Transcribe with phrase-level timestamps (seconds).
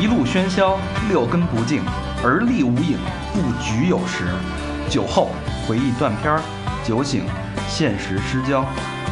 [0.00, 0.78] 一路喧嚣，
[1.08, 1.82] 六根不净，
[2.22, 2.98] 而立无影，
[3.32, 4.28] 不局有时。
[4.88, 5.30] 酒后
[5.66, 6.40] 回忆断片儿，
[6.84, 7.26] 酒醒
[7.68, 8.64] 现实失焦。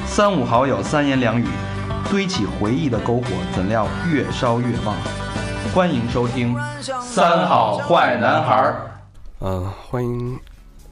[0.07, 1.47] 三五好友三言两语，
[2.09, 4.97] 堆起回忆的篝火，怎料越烧越旺。
[5.75, 6.55] 欢迎收听
[7.03, 8.91] 《三好坏男孩儿》。
[9.45, 10.39] 嗯，欢迎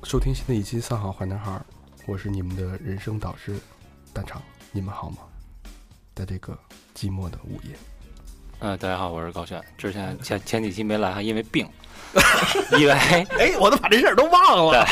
[0.03, 1.53] 收听新的一期《三好坏男孩》，
[2.05, 3.59] 我是你们的人生导师
[4.13, 4.43] 大厂，
[4.73, 5.19] 你们好吗？
[6.15, 6.57] 在这个
[6.97, 7.75] 寂寞的午夜，
[8.61, 9.61] 嗯，大家好，我是高轩。
[9.77, 11.69] 之前前前几期没来，还因为病，
[12.79, 12.93] 以为
[13.37, 14.85] 哎，我都把这事儿都忘对，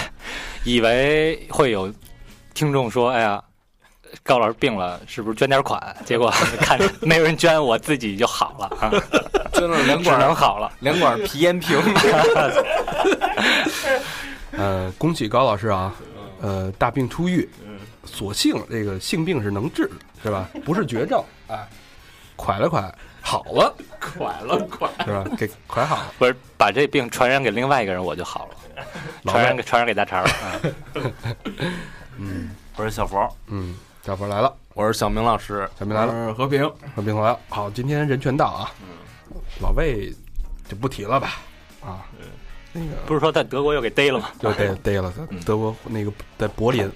[0.64, 1.92] 以为会有
[2.54, 3.40] 听众说，哎呀，
[4.24, 5.96] 高老师病了，是不是捐点款？
[6.04, 6.28] 结果
[6.60, 8.66] 看没有人捐，我自己就好了。
[8.80, 8.90] 啊，
[9.54, 10.72] 捐了两管能管好了。
[10.80, 11.78] 两管皮炎平，
[14.50, 15.94] 呃，恭喜高老师啊，
[16.40, 17.48] 呃，大病初愈，
[18.04, 19.88] 所幸这个性病是能治，
[20.22, 20.48] 是吧？
[20.64, 21.68] 不是绝症， 哎，
[22.36, 22.82] 快了快，
[23.20, 25.24] 好了， 快了快，是吧？
[25.36, 28.54] 给快好了，不是把这病传染给另外一个人，我就好了。
[29.26, 30.30] 传染给传染给大肠了。
[32.18, 38.70] 嗯我是小佛，嗯，小佛来了，我是小明老师，小明来了，和平，和平来了，好，今天人全到啊，
[39.60, 40.12] 老魏
[40.68, 41.34] 就不提了吧，
[41.84, 42.04] 啊，
[42.72, 44.30] 那个不是说在德国又给逮了吗？
[44.40, 46.90] 又逮逮了，在德国那个在柏林，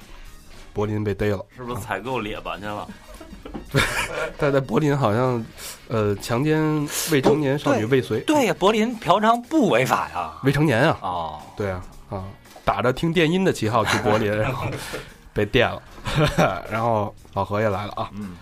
[0.73, 1.45] 柏林被逮了。
[1.55, 2.89] 是不是采购列巴去了？
[4.39, 5.45] 但在柏林好像，
[5.89, 6.61] 呃，强奸
[7.11, 10.33] 未成年少女未遂，对呀，柏林嫖娼不违法呀。
[10.45, 12.25] 未成年啊，哦，对啊，啊，
[12.65, 14.67] 打着听电音的旗号去柏林， 然后
[15.33, 15.83] 被电了，
[16.71, 18.37] 然后老何也来了啊，嗯，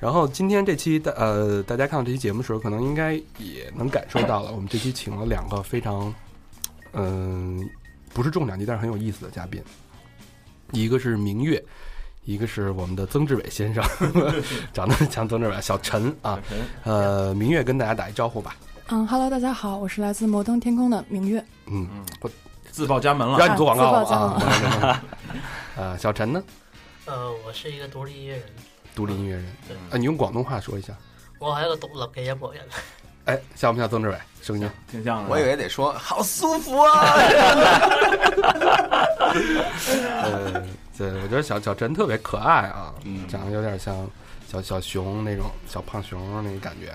[0.00, 6.12] 然后今天这期大呃，大家看到这期节目的时候，可能应该也能感受到了，我们这期请了两个非常，
[6.92, 7.68] 嗯、
[8.12, 9.62] 不是重量级，但是很有意思的嘉宾，
[10.72, 11.62] 一个是明月。
[12.24, 13.82] 一个是我们的曾志伟先生，
[14.72, 16.38] 长得像曾志伟，小陈啊，
[16.84, 18.54] 呃，明月跟大家打一招呼吧。
[18.88, 21.44] 嗯哈喽，大家好，我是来自摩登天空的明月。
[21.66, 21.88] 嗯，
[22.20, 22.30] 我
[22.70, 23.38] 自报家门了。
[23.38, 25.02] 让你做广告啊。
[25.76, 26.42] 呃，小陈呢，
[27.06, 28.44] 呃，我是一个独立音乐人，
[28.94, 29.46] 独立音乐人。
[29.66, 30.92] 對啊，你用广东话说一下。
[31.38, 32.64] 我係一个独立嘅音乐人。
[33.26, 34.68] 哎，像不像曾志伟声音？
[34.90, 35.30] 挺像的。
[35.30, 37.16] 我以为得说好舒服啊，
[40.22, 40.64] 呃，
[40.96, 44.08] 对，我觉得小小陈特别可爱啊，嗯长得有点像
[44.46, 46.92] 小小熊那种小胖熊那种感觉，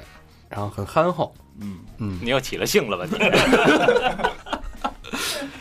[0.50, 1.34] 然后很憨厚。
[1.60, 3.18] 嗯，嗯，你又起了性了吧你？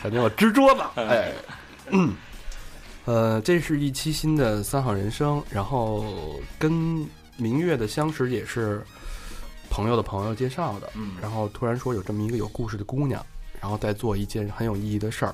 [0.03, 0.81] 感觉我支桌子。
[0.95, 1.31] 哎，
[1.89, 2.13] 嗯，
[3.05, 6.05] 呃，这是一期新的三好人生，然后
[6.59, 6.71] 跟
[7.37, 8.83] 明月的相识也是
[9.69, 13.25] 朋友的朋友介绍的，嗯然后突然说有这么一个有故事的姑娘，
[13.61, 15.33] 然后在做一件很有意义的事儿，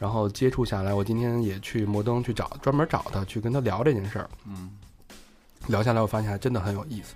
[0.00, 4.70] 然后接触下来，我今天也去摩登去找专门找他去跟他聊这件事儿，嗯，
[5.66, 7.14] 聊下来我发现还真的很有意思。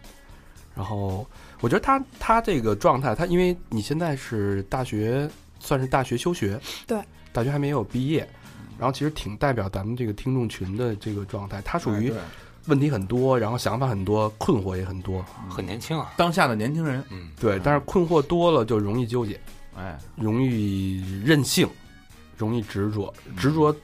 [0.77, 1.27] 然后
[1.63, 5.27] 我觉得他他这个状态，他因为你现在是大学，
[5.59, 7.01] 算是大学休学，对，
[7.33, 8.29] 大学还没有毕业，
[8.79, 11.63] 然后其实挺代表咱们这个听众群的这个状态。
[11.63, 12.13] 他属于
[12.67, 16.13] 问题很多，然后想法很多，困惑也很多，很年轻啊。
[16.19, 19.41] 当下的年轻人，嗯，对，但是困惑多了就容易纠结，
[19.75, 21.69] 哎，容易任性，
[22.37, 23.75] 容易执着，执着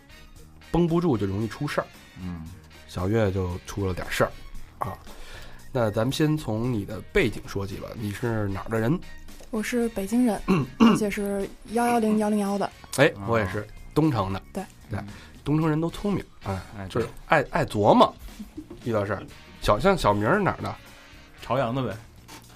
[0.71, 1.87] 绷不住就容易出事儿。
[2.23, 2.45] 嗯，
[2.89, 4.33] 小月就出了点事儿
[4.79, 4.99] 啊。
[5.73, 8.99] 那咱们先从你的背景说起吧，你是哪儿的人？
[9.51, 10.41] 我是北京人，
[10.79, 12.71] 而且是幺幺零幺零幺的。
[12.97, 14.43] 哎，哦我也是东城的。
[14.53, 14.99] 对对，
[15.45, 18.15] 东城人都聪明，哎，哎，就是爱爱琢磨，
[18.85, 19.23] 遇到事儿。
[19.61, 20.75] 小像小明儿哪儿的？
[21.43, 21.97] 朝阳的呗。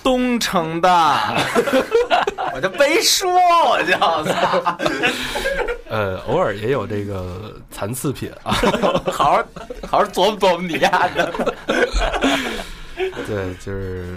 [0.05, 0.89] 东城的，
[2.55, 3.33] 我就没说，
[3.71, 3.93] 我就
[4.31, 4.79] 操，
[5.89, 8.53] 呃，偶尔也有这个残次品啊。
[8.53, 11.57] 好 好好好琢磨琢磨你丫的，
[13.27, 14.15] 对，就是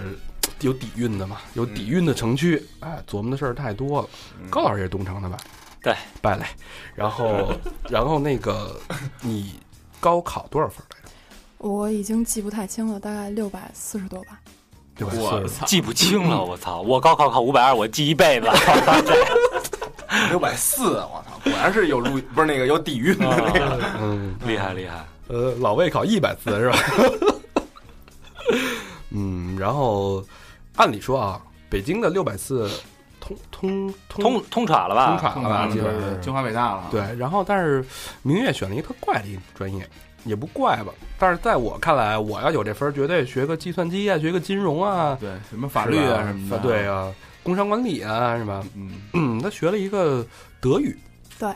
[0.60, 4.08] 有底蕴的嘛，有底蕴的城区，哎，琢磨的事儿太多了。
[4.50, 5.38] 高老师也是东城的吧？
[5.82, 6.44] 对，败类。
[6.94, 7.50] 然后，
[7.88, 8.78] 然后那个
[9.22, 9.58] 你
[10.00, 11.08] 高考多少分来着？
[11.58, 14.38] 我已经记不太清了，大概六百四十多吧。
[15.04, 16.80] 我操，记不清了， 我操！
[16.82, 18.48] 我高考考五百二，我记一辈子。
[20.30, 25.04] 六百四，我操，果然是有路，不是那个有底蕴的那个，嗯，厉害厉害。
[25.28, 26.78] 呃，老魏考一百次是吧？
[29.10, 30.24] 嗯，然后
[30.76, 32.68] 按理说啊，北京的六百四
[33.20, 35.06] 通通通通传了吧？
[35.08, 35.66] 通传了吧？
[35.68, 36.88] 基本上就是清华北大了。
[36.90, 37.84] 对，然后但是
[38.22, 39.88] 明月选了一个特怪的一个专业，
[40.24, 46.58] 也不怪吧，但是在我看来，我要有这分儿，绝对学个计算机啊，学个金融啊，对，什么法律啊什么的。
[46.58, 47.12] 对，啊，
[47.42, 48.62] 工商管理啊，是吧？
[48.74, 50.24] 嗯，嗯，他学了一个
[50.60, 50.96] 德语，
[51.38, 51.48] 对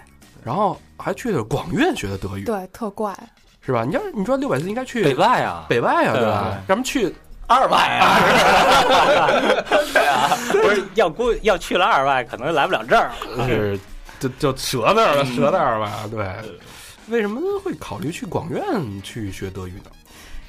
[0.42, 3.14] 然后还去了广院学的德语，对，特怪。
[3.64, 3.84] 是吧？
[3.84, 6.58] 你要你说六百四应该去北外啊，北外啊，对吧？
[6.66, 7.14] 要么去
[7.46, 8.18] 二外啊，
[10.50, 13.12] 不是要估要去了二外，可能来不了这儿。
[13.46, 13.78] 是
[14.18, 15.92] 就就折那儿了，折那儿吧。
[16.10, 16.26] 对，
[17.12, 18.62] 为什么会考虑去广院
[19.02, 19.90] 去学德语呢？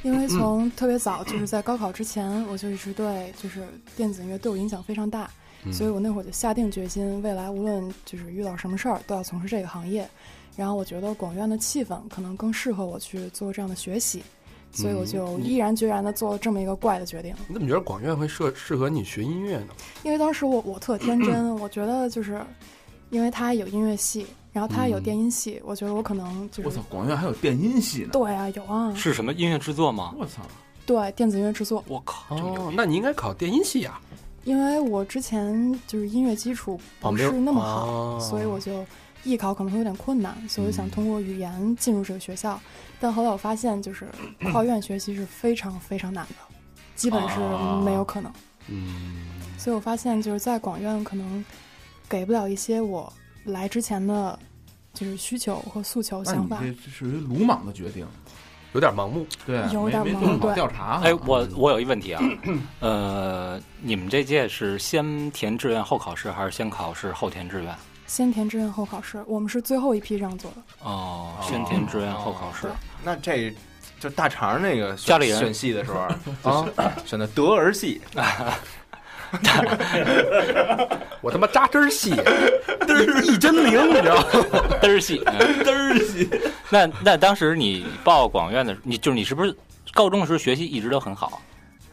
[0.02, 3.62] 因为从特别早，就是在高考之前，我就一直对就是
[3.98, 5.30] 电子音乐对我影响非常大，
[5.74, 10.08] 所以我那会儿就下定决心，未来无论就是遇到什么事儿，都要从事这个行业。
[10.56, 14.24] 然后我觉得广院的气氛可能更适合我去做这样的学习，
[14.72, 17.36] 所以我就毅然决然的做了这么一个怪的决定。
[17.48, 19.74] 你怎么觉得广院会适适合你学音乐呢？
[20.04, 22.40] 因为当时我我特天真， 我觉得就是
[23.14, 28.10] 因为它有音乐系，然后它有电音系，我觉得我可能就是我操，广院还有电音系呢！
[28.12, 30.16] 对啊，有啊，是什么音乐制作吗？
[30.18, 30.42] 我操，
[30.84, 31.84] 对电子音乐制作。
[31.88, 34.02] 我靠，这么牛哦逼，那你应该考电音系啊。
[34.46, 38.84] 因为我之前就是音乐基础不是那么好，哦所以我就
[39.24, 42.60] 艺考可能会有点困难，所以我想通过语言进入这个学校。
[43.00, 44.10] 但后来我发现，就是
[44.52, 46.36] 跨院学习是非常非常难的，
[46.96, 47.40] 基本是
[47.86, 48.32] 没有可能。
[48.70, 49.28] 嗯，
[49.58, 51.46] 所以我发现就是在广院可能
[52.10, 53.12] 给不了一些我
[53.46, 54.38] 来之前的，
[54.94, 56.60] 就是需求和诉求想法。
[56.62, 58.06] 这属于鲁莽的决定，
[58.74, 59.26] 有点盲目。
[59.46, 61.02] 对，有点没没做好懵对调查。
[61.04, 62.24] 哎，我我有一问题啊，
[62.80, 67.76] 呃，你们这届是先填志愿后考试，还是先考试后填志愿？
[68.06, 70.58] 先填志愿后考试，我们是最后一批这样做的。
[70.84, 72.68] 哦，先填志愿后考试。
[73.04, 73.52] 那这
[74.00, 76.00] 就大肠那个家里人选戏的时候
[76.44, 76.70] 啊，
[77.06, 78.02] 选的德儿系，
[81.22, 82.12] 我他妈扎针儿细，
[83.24, 84.24] 一一针灵，你知道吗？
[84.82, 86.30] 嘚儿系，嘚儿系。
[86.70, 89.56] 那那当时你报广院的，你就是你是不是
[89.94, 91.42] 高中时候学习一直都很好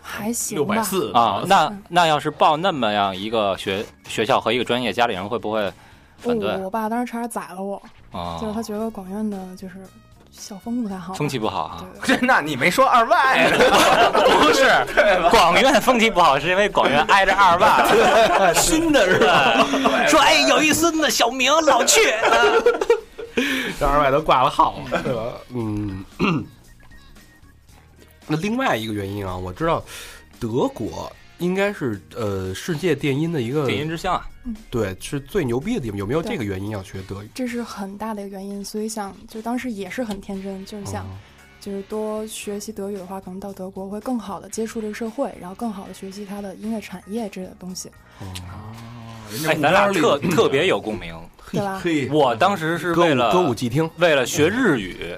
[0.03, 1.43] 还行六百吧，四啊？
[1.47, 5.73] 那那要是报那么样一个学学校和一个专业，家里人会不会
[6.19, 8.37] 反对我我爸当时差点宰了我，啊？
[8.41, 9.75] 就是他觉得广院的就是
[10.41, 11.85] 校风不太好，风气不好啊？
[12.03, 13.51] 对 这那你没说二外，
[14.43, 14.71] 不是，
[15.31, 19.67] 广院风气不好，是因为广院挨着二外， 新的是吧？
[20.09, 22.01] 说哎，有一孙子小明老去，
[23.79, 25.23] 这二外都挂了号了，对吧？
[25.55, 26.05] 嗯。
[28.27, 29.83] 那另外一个原因啊，我知道
[30.39, 31.11] 德国
[31.41, 34.25] 应该是呃世界电音的一个电音之乡啊，
[34.71, 37.29] 对是最牛逼的地方，有没有这个原因要学德语？
[37.35, 41.09] 这是很大的一个原因，所以想就当时也是很天真，就是想、哦。
[41.61, 47.91] 就是多学习德语的话，可能到德国会更好的接触这个社会，然后更好的学习它的音乐产业之类的东西，
[48.21, 48.25] 哦。
[49.47, 51.15] 哎，咱俩特特别有共鸣。
[51.53, 51.81] 对吧？
[51.85, 55.15] 嘿，我当时是为了歌舞伎町，为了学日语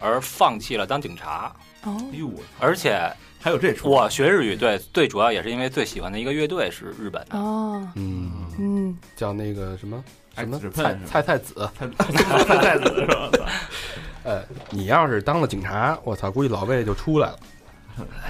[0.00, 2.28] 而放弃了当警察，哦，哎呦，
[2.58, 2.98] 而且
[3.40, 7.38] 还有这出，我学日语对最主要也是因为最喜欢的一个乐队是日本的。
[7.38, 10.02] 哦，嗯，嗯，叫那个什么
[10.34, 13.30] 哎什么菜菜菜子，太太 太子是吧？
[14.24, 17.38] 呃，你要是当了警察，我操，估计老魏就出来了。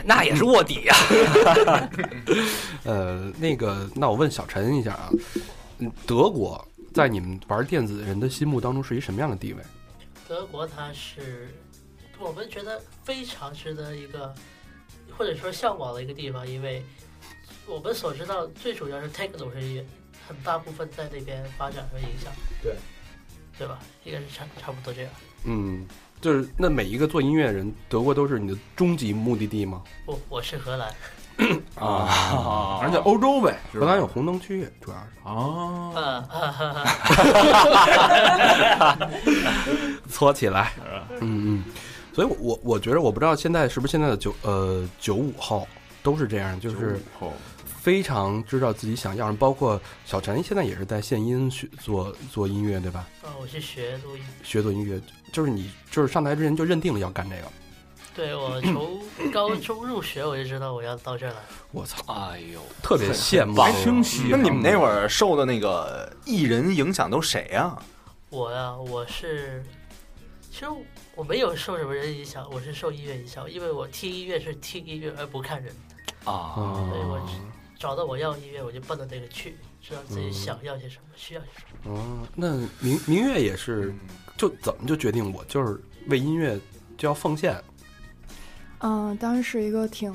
[0.05, 0.97] 那也是卧底呀、
[2.85, 5.11] 呃，那个，那我问小陈一下啊，
[5.79, 9.63] 嗯德国在你们玩电子人的心目当中是一什么样的地位？
[10.27, 11.55] 德国它是
[12.19, 14.35] 我们觉得非常值得一个，
[15.19, 16.83] 或者说向往的一个地方，因为
[17.67, 19.83] 我们所知道最主要是 techno 是一
[20.29, 22.33] 很大部分在那边发展和影响，
[22.63, 22.77] 对
[23.59, 23.81] 对吧？
[24.05, 25.11] 应该是差差不多这样。
[25.45, 25.85] 嗯，
[26.21, 29.83] 就是那每一个做音乐人，德国都是你的终极目的地吗？
[30.07, 30.89] 不，我是荷兰，
[31.75, 36.73] 啊，反正就欧洲呗，荷兰有红灯区，主要是哦，啊哈哈
[38.79, 38.99] 哈，
[40.09, 40.73] 搓起来。
[41.21, 41.65] 嗯嗯，
[42.19, 45.69] 所以我，我我觉得，我不知道现在是不是现在的九呃九五后
[46.03, 46.99] 都是这样，就是
[47.65, 49.39] 非常知道自己想要什么。
[49.39, 53.07] 包括小陈现在也是在献音学做做音乐，对吧？
[53.23, 55.01] 啊，我是学录音，学做音乐，
[55.33, 57.43] 就是你就是上台之前就认定了要干这个。
[58.17, 61.37] 对我从 高中入学我就知道我要到这儿来。
[61.71, 63.63] 我操，哎呦，特别羡慕。
[63.63, 64.25] 还清晰。
[64.29, 67.81] 那你们那会儿受的那个艺人影响都谁啊？
[68.31, 69.63] 我呀，我是，
[70.51, 70.67] 其实
[71.19, 75.75] 我没有受什么人影响，我是受音乐影响，因为我听音乐是听音乐而不看人。
[76.25, 77.21] 啊，嗯所以我
[77.77, 81.99] 找到我要的音乐，我就奔着那个去，知道自己想要些什么，需要些什么。
[81.99, 83.93] 嗯，那明明月也是，
[84.37, 86.57] 就怎么就决定我就是为音乐
[86.97, 87.61] 就要奉献？
[88.79, 90.15] 嗯，当时是一个挺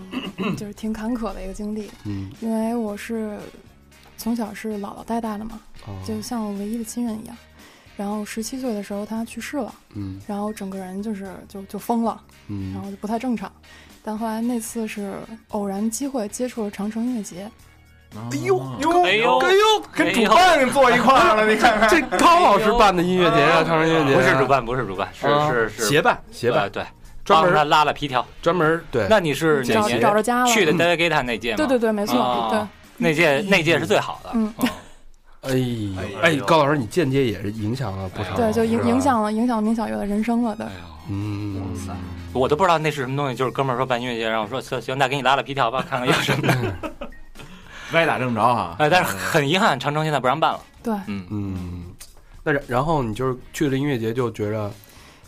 [0.55, 3.37] 就是挺坎坷的一个经历，嗯，因为我是
[4.17, 7.35] 从小是姥姥带大的嘛，哦就像我唯一的亲人一样。
[7.95, 10.19] 然后十七岁的时候他去世了，嗯。
[10.27, 12.73] 然后整个人就是就就疯了，嗯。
[12.73, 13.51] 然嗯后就不太正常。
[14.03, 15.13] 但后来那次是
[15.49, 17.49] 偶然机会接触了长城音乐节，
[18.15, 21.89] 哎呦哟哎呦哎呦，跟主办坐一块儿了，你看看。
[21.89, 25.49] 这高老师办的音乐节啊，长城音乐节不是主办，不是主办，是啊。
[25.49, 25.87] 是是。
[25.87, 26.63] 协办协办。
[26.63, 26.83] 呃对，
[27.25, 28.25] 帮他专门拉了皮条。
[28.41, 30.47] 专门对，那你是找找着家了。
[30.51, 31.57] 去的 David Guetta 那届吗？
[31.57, 32.59] 对对对，没错，哦对。
[32.97, 34.31] 那届那届是最好的。
[34.33, 34.53] 嗯
[35.43, 40.71] 哎呦哎，高老师，你间接也是影响了不少，对，就影影响了影响了明小月的人生了，对哎。
[40.71, 40.77] 呦，
[41.09, 41.61] 嗯，
[42.31, 46.73] 我都不知道那是什么东西，就是哥们儿说办音乐节，让我说行行，那给你拉拉皮条吧，看看有什么。
[47.91, 48.75] 歪打正着哈。
[48.79, 50.59] 哎，但是很遗憾，长城现在不让办了。
[50.81, 51.83] 对，嗯，嗯，
[52.43, 54.71] 那然然后你就是去了音乐节，就觉着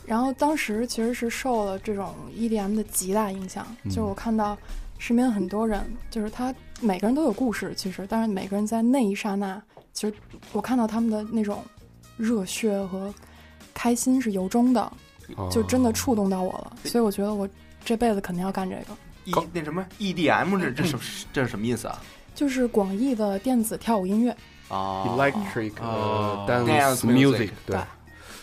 [0.06, 4.58] 然后当时其实是受了这种 EDM 的极大影响，嗯就是我看到
[4.98, 9.62] 身边很多人，就是他每个人都有故事，其实，但是每个人在那一刹那，
[9.96, 10.14] 其实
[10.52, 11.64] 我看到他们的那种
[12.18, 13.12] 热血和
[13.74, 14.92] 开心是由衷的，
[15.50, 17.48] 就真的触动到我了，所以我觉得我
[17.84, 18.86] 这辈子肯定要干这个。
[19.24, 22.00] E 那什么 EDM 这这是这是什么意思啊？
[22.36, 24.32] 就是广义的电子跳舞音乐，
[24.68, 25.72] 啊 electric
[26.46, 27.80] dance 对对。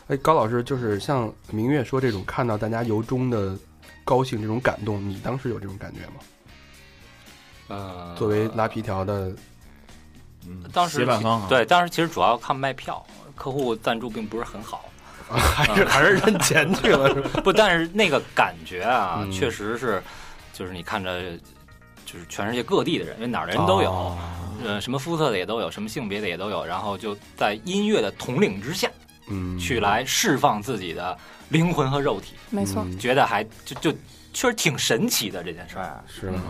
[0.09, 3.57] 哎，高老师就是像明月说这种看到大家由衷的
[4.05, 6.15] 高兴这种感动，你当时有这种感觉吗？
[7.69, 9.33] 呃，作为拉皮条的，
[10.47, 14.85] 嗯当时协办方啊，对，当时其实主要看卖票，客户赞助并不是很好。
[15.35, 17.41] 还是还是认钱去了是吧？
[17.43, 20.03] 不，但是那个感觉啊，嗯确实是，
[20.53, 21.23] 就是你看着，
[22.05, 24.19] 就是全世界各地的人，因为哪儿的人都有，哦
[24.63, 28.91] 呃，什么肤色的也都有，什么性别的也都有，然后就在音乐的统领之下
[29.29, 31.17] 嗯，去来释放自己的
[31.49, 32.83] 灵魂和肉体，没错。
[32.85, 33.97] 嗯觉得还就就
[34.33, 35.85] 确实挺神奇的这件事儿。
[35.85, 36.41] 哎，是吗？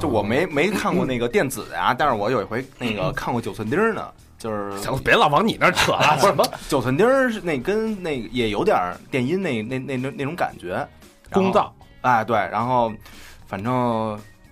[0.00, 6.16] 就我没没看过那个电子的呀，但是我有一回那个看过九寸钉儿呢，就是行了，别老往你那儿扯了！
[6.20, 10.84] 不是九寸钉儿是那跟那个也有点儿电音那那那那那种感觉，
[11.30, 12.92] 公道，哎对，然后
[13.46, 13.72] 反正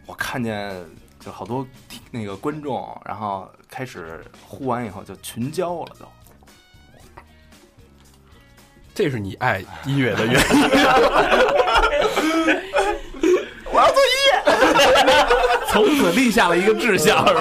[0.06, 0.73] 我看见
[1.18, 1.66] 就好多
[2.12, 6.06] 那个观众，然后开始呼完以后就群交了都。
[8.94, 10.40] 这是你爱音乐的原因。
[13.73, 14.02] 我要做
[15.72, 17.40] 从此立下了一个志向，是不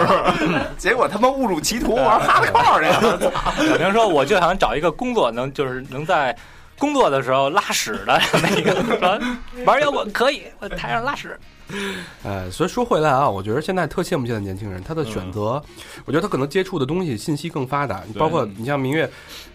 [0.54, 0.62] 是？
[0.78, 2.86] 结果他妈误入歧途玩哈德靠去。
[3.68, 6.36] 小明说，我就想找一个工作能就是能在
[6.78, 9.20] 工作的时候拉屎的那个，说
[9.66, 11.38] 玩摇滚可以，我台上拉屎。
[12.26, 15.62] 哎，所以说回来啊，我觉得现在特羡慕现在年轻人，他的选择，
[16.06, 19.08] 我觉得他可能接触的东西信息更发达，包括你像明月，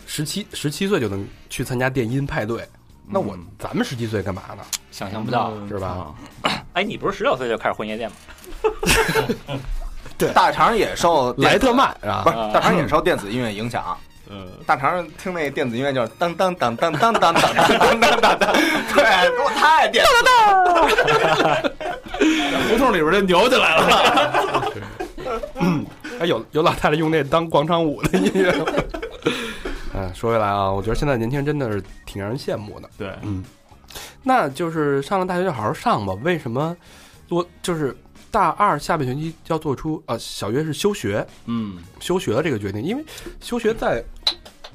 [0.07, 2.65] 十七十七岁就能去参加电音派对，
[3.07, 4.63] 那我嗯咱们十七岁干嘛呢？
[4.91, 6.07] 想象不到，是吧？
[6.73, 8.17] 哎，你不是十六岁就开始混夜店吗？
[10.17, 12.31] 对大肠也受莱特曼是吧不？
[12.31, 13.97] 是大肠也受电子音乐影响。
[14.31, 18.53] 嗯，大肠听那电子音乐就是当当当当当当当当当当当当，
[18.95, 20.11] 对，给我太电子。
[22.71, 24.73] 胡同里边就扭起来了。
[26.19, 28.53] 还 有有老太太用那当广场舞的音乐。
[30.15, 32.89] 嗯，说回来啊，我觉得现在年轻人真的是挺让人羡慕的。
[32.97, 33.45] 对，嗯，
[34.23, 36.15] 那就是上了大学就好好上吧。
[36.23, 36.77] 为什么
[37.27, 37.97] 做就是
[38.31, 42.83] 大二下半学期就要做出呃小月是休学嗯，休学了这个决定？
[42.83, 43.05] 因为
[43.41, 44.05] 休学在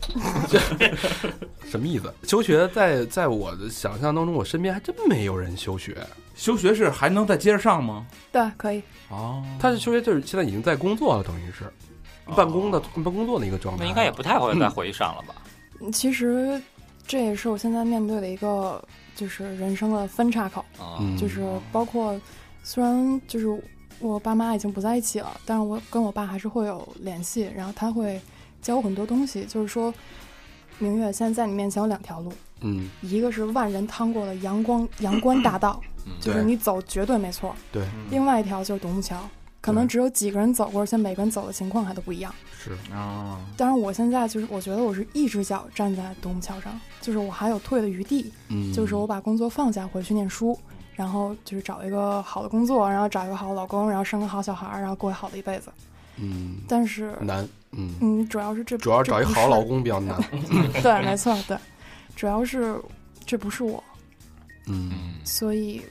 [1.69, 2.11] 什么意思？
[2.23, 5.95] 休学在在我的想象当中，我身边还真没有人休学。
[6.35, 8.05] 休学是还能再接着上吗？
[8.31, 8.81] 对，可以。
[9.09, 11.65] 哦，他是休学，就是现在已经在工作了，等于是
[12.35, 13.83] 办公的办工作的一个状态。
[13.83, 15.35] 那应该也不太会再回去上了吧？
[15.91, 16.61] 其实
[17.07, 18.83] 这也是我现在面对的一个
[19.15, 20.63] 就是人生的分岔口，
[21.17, 22.19] 就是包括
[22.63, 23.47] 虽然就是
[23.99, 28.19] 我爸妈已经不在一起了，但是我跟我爸还是会有联系，然后他会
[28.61, 29.93] 教我很多东西，就是说。
[30.81, 32.31] 明月，现在在你面前有两条路，
[32.61, 39.17] 嗯，一个是万人趟过的阳光阳 关大道，嗯就是你走绝对没错；对，另外一条就是独木桥，
[39.61, 42.33] 可能只有几个人走过，而且每个人走的情况还都不一样。
[42.57, 50.59] 是啊，但是，我现在就是我觉得我是一只脚站在独木桥上，就是我还有退的余地，嗯，就是我把工作放下，回去念书，
[50.93, 55.71] 然后就是找一个好的工作，然后找一个好的老公，然后生个好小孩，然后过好的一辈子。
[56.21, 60.21] 嗯但是，难，嗯，嗯，主要是这主要找一这不是好老公比较难。
[60.83, 61.57] 对，没错，对，
[62.15, 62.77] 主要是
[63.25, 63.81] 这不是我，
[64.67, 65.81] 嗯，嗯，所以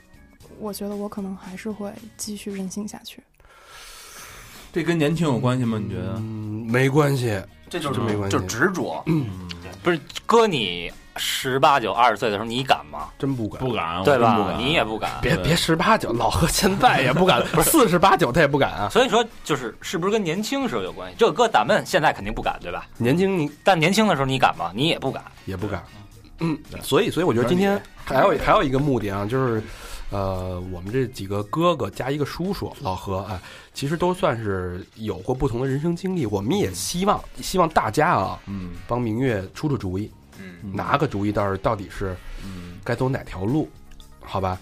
[0.58, 3.22] 我觉得我可能还是会继续任性下去。
[4.78, 5.76] 这跟年轻有关系吗？
[5.82, 6.12] 你觉得？
[6.18, 7.36] 嗯，没关系。
[7.68, 9.02] 这就是没关系就是执着。
[9.06, 9.26] 嗯，
[9.82, 13.08] 不是，哥你十八九、二十岁的时候，你敢吗？
[13.18, 14.38] 真不敢，不敢，我对吧？
[14.50, 15.10] 敢你也不敢。
[15.20, 18.88] 别别十八九，老何现在也不敢， 四十八九他也不敢啊。
[18.88, 21.16] 所以说，就是是不是跟年轻时候有关系？
[21.18, 22.86] 这搁咱们现在肯定不敢，对吧？
[22.98, 24.70] 年轻你但年轻的时候你敢吗？
[24.72, 25.24] 你也不敢。
[25.44, 25.82] 也不敢，
[26.38, 29.60] 嗯，所以所以我觉得今天还有还有一个目的啊，就是，
[30.10, 33.42] 呃，我们这几个哥哥加一个叔叔老何啊，
[33.74, 43.68] 其实都算是有过不同的人生经历，我们也希望希望大家啊嗯帮明月出出主意，嗯，嗯拿个主意，到底到底是嗯该走哪条路
[44.20, 44.58] 好吧？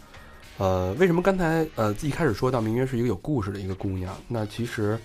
[0.58, 4.16] 呃，为什么刚才呃一开始说到明月是一个有故事的一个姑娘？
[4.26, 4.98] 那其实，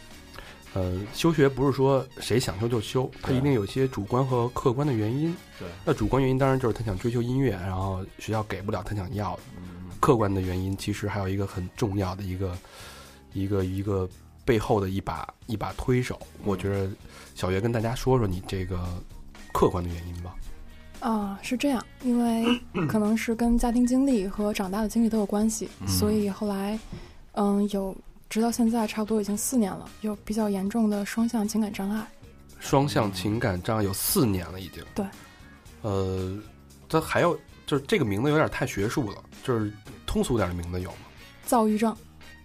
[0.73, 5.35] 呃，休学不是说谁想休就休，他一定有一些主观和客观的原因。
[5.59, 9.41] 对，那主观原因当然就是他想追求音乐，然后学校给不了他想要的。
[9.57, 9.70] 嗯
[10.01, 12.57] 客观的原因其实还有一个很重要的一个
[13.31, 14.09] 一个一个
[14.43, 16.19] 背后的一把一把推手。
[16.43, 16.89] 我觉得
[17.35, 18.83] 小月跟大家说说你这个
[19.53, 20.35] 客观的原因吧。
[20.99, 26.77] 啊，是这样，因为 可能是跟家庭经历和长大的经历都有关系，嗯所以后来，
[27.31, 27.95] 嗯，有
[28.29, 32.05] 直到现在差不多已经四年了，有比较严重的双向情感障碍。
[32.59, 34.83] 双向情感障碍有四年了，已经。
[34.93, 35.03] 对。
[35.81, 36.37] 呃，
[36.87, 39.73] 它还有就是这个名字有点太学术了，就是
[40.11, 40.97] 通俗点的名字有吗？
[41.45, 41.95] 躁郁症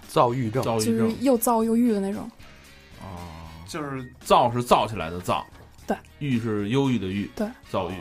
[0.09, 0.63] 躁郁症。
[0.63, 2.31] 就是躁郁症又躁又郁的那种。
[3.01, 3.19] 哦，
[3.67, 5.45] 就是躁是躁起来的躁，
[5.85, 7.95] 对，郁是忧郁的郁，对，躁郁。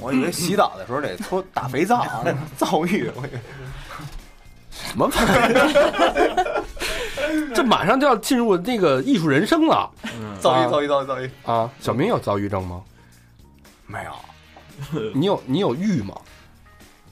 [0.00, 2.02] 我以为洗澡的时候得搓打肥皂，
[2.56, 3.10] 躁郁。
[3.14, 3.40] 我以为
[4.70, 6.64] 什么玩意儿？
[7.54, 11.30] 这马上就要进入那个艺术人生了嗯，躁郁，躁郁，躁郁，躁郁。
[11.44, 11.70] 啊！
[11.78, 12.82] 小明有躁郁症吗？
[13.86, 16.18] 没有，你有你有郁吗？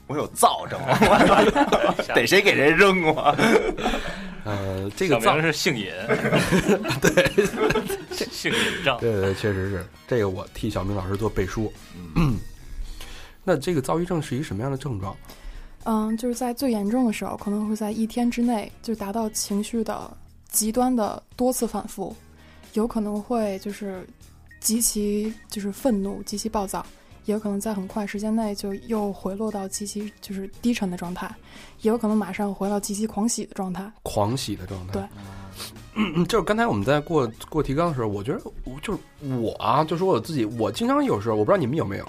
[0.09, 0.79] 我有躁症，
[2.15, 3.35] 得谁给谁扔我。
[4.43, 5.85] 呃，这个躁是姓尹，
[6.99, 7.31] 对，
[8.31, 8.97] 姓尹症。
[8.99, 11.71] 对对对，确实是这个，我替小明老师做背书。
[12.15, 12.39] 嗯
[13.45, 15.15] 那这个躁郁症是一个什么样的症状？
[15.83, 20.11] 嗯，就是在最严重的时候，可能会在一天之内就达到情绪的
[20.49, 22.15] 极端的多次反复，
[22.73, 24.07] 有可能会就是
[24.59, 26.83] 极其就是愤怒、极其暴躁，
[27.25, 31.29] 也有可能在很快时间内就又回落到极其就是低沉的状态，
[31.81, 33.91] 也有可能马上回到极其狂喜的状态。
[34.03, 34.93] 狂喜的状态。
[34.93, 35.03] 对
[35.95, 38.99] 嗯，就是刚才我们在过过提纲的时候，我觉得我就是
[39.41, 42.07] 我啊，就说我自己，我经常有时候，我不知道你们有没有，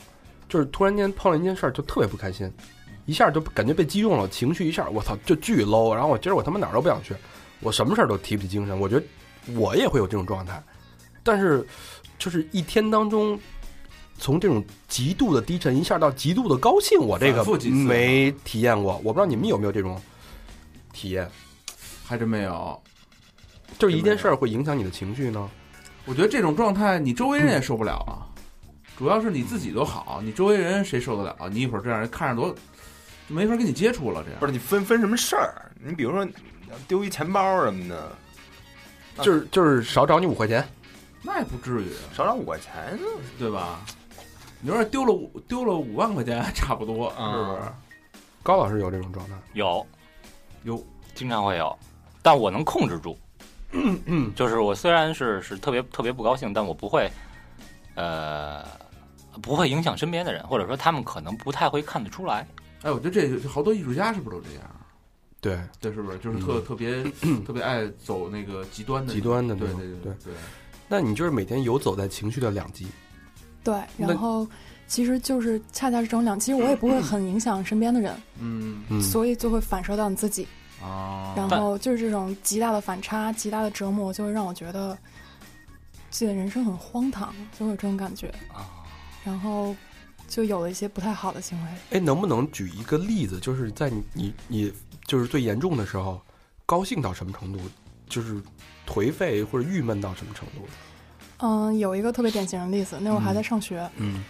[0.49, 2.49] 就是突然间碰了一件事儿，就特别不开心，
[3.07, 7.15] 一下就感觉被击中了，情绪一下，我操，就巨 low，然后我今儿我他妈哪儿都不想去，
[7.61, 9.05] 我什么事儿都提不起精神，我觉得
[9.55, 10.63] 我也会有这种状态，
[11.25, 11.67] 但是
[12.19, 13.39] 就是一天当中。
[14.21, 20.01] 从这种极度的低沉一下到极度的高兴，我这个没体验过，我不知道你们有没有这种
[20.93, 21.29] 体验。
[22.05, 22.81] 还真没有。
[23.79, 25.49] 就是一件事儿会影响你的情绪呢？
[26.05, 28.29] 我觉得这种状态，你周围人也受不了啊。
[28.99, 31.49] 主要是你自己都好，你周围人谁受得了？
[31.51, 32.51] 你一会儿这样看着多，
[33.27, 34.23] 就没法跟你接触了。
[34.23, 35.73] 这样不是你分分什么事儿？
[35.83, 36.29] 你比如说
[36.87, 38.13] 丢一钱包什么的，
[39.23, 40.69] 就是就是少找你五块钱，
[41.23, 42.99] 那也不至于，少找五块钱，
[43.39, 43.81] 对吧？
[44.61, 47.73] 你说丢了五丢了五万块钱，还差不多，啊是不是？
[48.43, 49.35] 高老师有这种状态。
[49.55, 49.87] 有，
[50.65, 51.77] 有经常会有，
[52.23, 53.19] 但我能控制住。
[53.73, 57.11] 嗯，就是我虽然是是特别特别不高兴，但我不会，
[57.95, 58.65] 呃，
[59.41, 62.47] 不会影响身边的人，或者说他们可能不太会看得出来。
[62.83, 64.63] 哎，我觉得这这好多艺术家是不是都这样？
[65.41, 66.19] 对，对，是不是？
[66.19, 67.03] 就是特、特别
[67.47, 70.35] 特别爱走那个极端的极端的那对种对对对。
[70.89, 72.89] 那你就是每天游走在情绪的两极。
[73.63, 74.47] 对，然后
[74.87, 80.47] 其实就是恰恰是这种两，其实我也不会很影响身边的人，嗯嗯，所以就会反射到你自己。
[80.83, 84.97] 哦，然后就是这种极大的反差、极大的折磨，就会让我觉得
[86.11, 88.29] 自己的人生很荒唐，就会有这种感觉。
[88.53, 88.67] 啊，
[89.23, 89.77] 然后
[90.27, 91.71] 就有了一些不太好的行为。
[91.91, 93.39] 哎，能不能举一个例子？
[93.41, 94.73] 就是在你你你
[95.05, 96.21] 就是最严重的时候，
[96.65, 97.59] 高兴到什么程度？
[98.09, 98.43] 就是
[98.89, 100.67] 颓废或者郁闷到什么程度？
[101.43, 104.23] 嗯，有一个特别典型的例子，那会儿还在上学，嗯。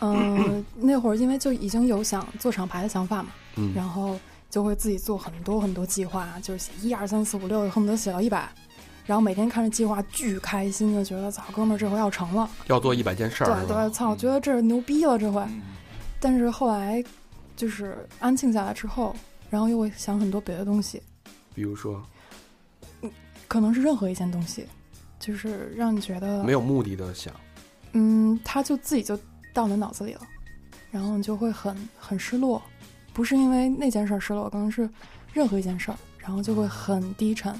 [0.00, 3.72] 嗯， 那会儿因为就已经有想做厂牌的想法嘛，嗯。
[3.74, 8.48] 然后就会自己做很多很多计划，就是写一二三四五六，恨不得写到一百。
[9.04, 15.40] 然后每天看着计划巨开心，就觉得操哥们儿这回要成了，要做一百件事儿，对对，操，觉得这牛逼了这回。
[15.42, 15.62] 嗯。
[16.20, 17.02] 但是后来
[17.56, 19.16] 就是安静下来之后，
[19.50, 21.02] 然后又会想很多别的东西，
[21.54, 22.00] 比如说？
[23.48, 24.66] 可能是任何一件东西，
[25.18, 27.34] 就是让你觉得没有目的的想，
[27.92, 29.18] 嗯，它就自己就
[29.52, 30.20] 到你的脑子里了，
[30.90, 32.62] 然后你就会很很失落，
[33.12, 34.88] 不是因为那件事儿失落，可能是
[35.32, 37.54] 任何一件事儿，然后就会很低沉，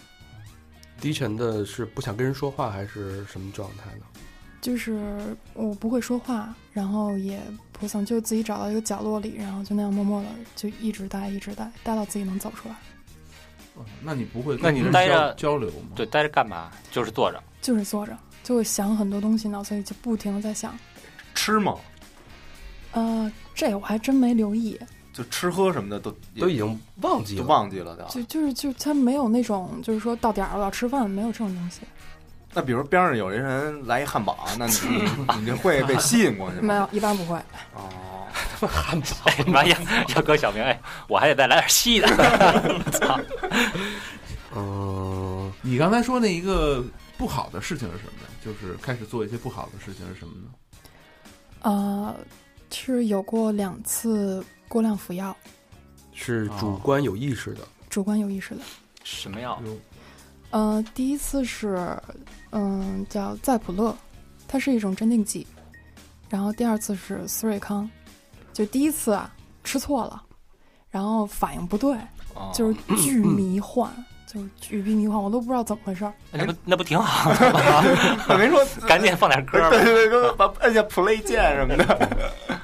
[1.00, 4.06] 低沉的是不想跟人说话，还是什么状态呢？
[4.60, 7.40] 就是我不会说话，然后也
[7.72, 12.78] 不想就自己找到一个角落里，然后就那样默默的就一直待，一直待，待到自己能走出来，哦
[14.02, 15.88] 那你不会跟那你待着交流吗？
[15.94, 16.70] 对，待着干嘛？
[16.90, 17.42] 就是坐着。
[17.60, 20.78] 就是坐着，就会想很多东西，脑子里就不停的在想，
[21.34, 21.74] 吃吗？
[22.92, 24.78] 呃，这我还真没留意，
[25.12, 27.38] 就吃喝什么的都都已经忘记。
[27.40, 31.80] 忘记了就就是就他没有那种就是说到点儿了我要吃饭，没有这种东西，
[32.54, 34.74] 那比如边上有一人来一汉堡，那你
[35.38, 36.62] 你你会被吸引过去吗？
[36.62, 37.36] 没有，一般不会。
[37.74, 38.26] 哦，
[38.58, 39.06] 他妈汉堡。
[39.26, 39.78] 哎妈呀，
[40.14, 42.08] 要搁小明，哎，我还得再来点细的。
[42.92, 43.20] 操！
[44.56, 46.82] 嗯，你刚才说那一个
[47.16, 48.28] 不好的事情是什么呢？
[48.44, 50.48] 就是开始做一些不好的事情是什么呢？
[51.60, 52.16] 呃，
[52.72, 55.36] 是有过两次过量服药，
[56.14, 57.60] 是主观有意识的。
[57.90, 58.62] 主观有意识的。
[59.04, 59.62] 什么药？
[60.50, 62.00] 呃，第一次是，
[62.50, 63.94] 嗯，叫赛普勒，
[64.46, 65.46] 它是一种镇定剂。
[66.30, 67.88] 然后第二次是思瑞康，
[68.52, 69.34] 就第一次啊
[69.64, 70.22] 吃错了，
[70.90, 71.96] 然后反应不对，
[72.34, 72.50] 哦。
[72.54, 73.90] 就是巨迷幻，
[74.30, 76.12] 就是巨逼迷幻，我都不知道怎么回事儿。
[76.30, 77.82] 那不那不挺好的吗？
[78.28, 79.70] 我没说， 赶紧放点歌吧。
[79.70, 82.08] 对对对，把按下 play 键什么的。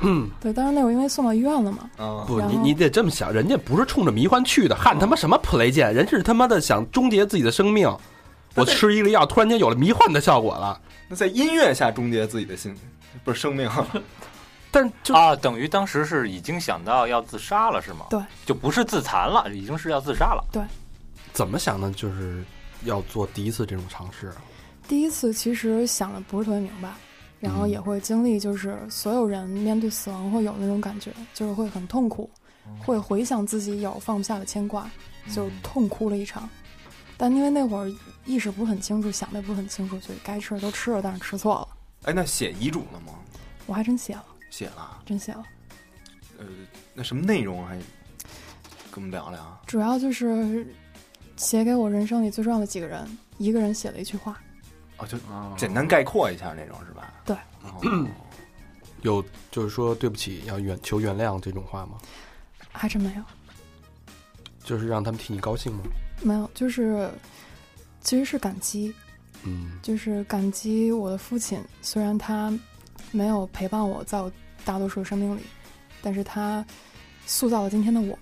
[0.42, 7.90] 对，但是那会儿因为送到医院了嘛，嗯，不，你你得这么想，人家不是冲着迷幻去的，汉他妈什么 play 键，人是他妈的想终结自己的生命。
[8.54, 12.76] 我吃一个药，突然间有了迷幻的效果了，那在音乐下终结自己的心，
[13.24, 13.68] 不是生命。
[14.70, 18.04] 但就啊，等于当时是已经想到要自杀了，是吗？
[18.10, 20.44] 对，就不是自残了，已经是要自杀了。
[21.34, 21.90] 怎么想的？
[21.90, 22.42] 就是
[22.84, 24.32] 要做第一次这种尝试。
[24.88, 26.92] 第一次其实想的不是特别明白，
[27.40, 32.30] 然后也会经历，就是所有人面对死亡会有那种感觉，就是会很痛苦，
[32.78, 34.88] 会回想自己有放不下的牵挂，
[35.34, 36.48] 就痛哭了一场。
[37.16, 37.92] 但因为那会儿
[38.24, 41.68] 意识不是很清楚，想的也不是很清楚，所以该吃的都吃了，但是吃错了。
[42.04, 43.14] 哎，那写遗嘱了吗？
[43.66, 45.02] 我还真写了，写了。
[45.06, 45.42] 真写了，
[46.38, 46.44] 呃，
[46.92, 47.76] 那什么内容还
[48.90, 49.60] 跟我们聊聊？
[49.66, 50.66] 主要就是
[51.36, 53.06] 写给我人生里最重要的几个人，
[53.38, 54.40] 一个人写了一句话。
[54.98, 57.14] 哦，就啊，简单概括一下那种是吧？
[57.24, 58.06] 对哦。
[59.02, 61.98] 有就是说对不起，要原求原谅这种话吗？
[62.72, 63.22] 还真没有，
[64.64, 65.82] 就是让他们替你高兴吗？
[66.22, 67.10] 没有，就是
[68.00, 68.94] 其实是感激，
[69.42, 72.56] 嗯就是感激我的父亲，虽然他
[73.10, 74.32] 没有陪伴我在我
[74.64, 75.40] 大多数生命里，
[76.00, 76.64] 但是他
[77.26, 78.18] 塑造了今天的我。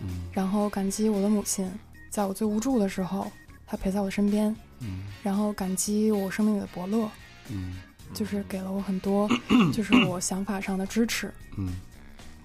[0.00, 1.70] 嗯然后感激我的母亲，
[2.14, 3.28] 在我最无助的时候，
[3.66, 4.54] 他陪在我身边。
[4.78, 7.10] 嗯然后感激我生命里的伯乐，
[7.48, 7.78] 嗯
[8.12, 9.28] 就是给了我很多，
[9.74, 11.32] 就是我想法上的支持。
[11.58, 11.74] 嗯。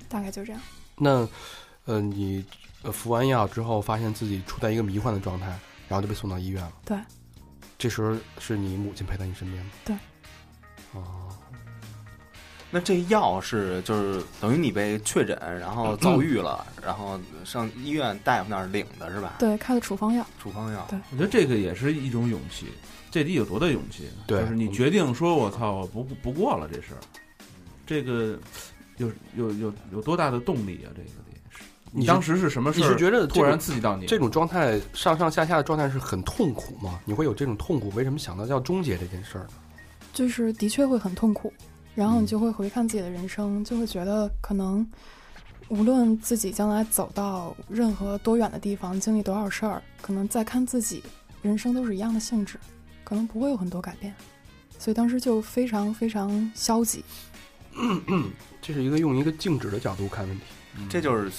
[0.08, 0.60] 大概就这样。
[0.97, 1.27] 那
[1.86, 2.43] 呃，你
[2.82, 5.47] 呃服完药之后，发现自己处在一个迷幻的状态，
[5.88, 6.73] 然后就被送到医院了。
[6.84, 6.97] 对。
[7.77, 9.71] 这时候是你母亲陪在你身边吗？
[9.86, 9.95] 对。
[10.93, 11.29] 哦，
[12.71, 20.25] 那这药是就是等于你被确诊，然后遭遇了，然后上医院大夫那儿领的是吧？，对，开的处方药。
[20.39, 20.86] 处方药。
[20.89, 22.67] 对我觉得这个也是一种勇气，
[23.10, 24.08] 这得有多大勇气？
[24.27, 27.01] 对就是你决定说“我操，我不不过了”这事儿，
[27.88, 28.38] 这个
[28.97, 30.93] 有有有有多大的动力啊？
[30.95, 32.84] 这个得是，你当时是什么事儿？
[32.84, 34.05] 你是觉得突然刺激到你？
[34.05, 36.99] 这种状态上上下下的状态是很痛苦吗？
[37.03, 37.89] 你会有这种痛苦？
[37.95, 39.53] 为什么想到要终结这件事儿呢？
[40.13, 41.53] 就是的确会很痛苦，
[42.00, 44.88] 然后你就会回看自己的人生，就会觉得可能
[45.68, 51.04] 无论自己将来走到任何多远的地方，经历多少事儿，可能再看自己
[51.42, 52.58] 人生都是一样的性质，
[53.04, 54.16] 可能不会有很多改变，
[54.78, 57.04] 所以当时就非常非常消极。
[58.62, 60.46] 这是一个用一个静止的角度看问题。
[60.90, 61.30] 这就是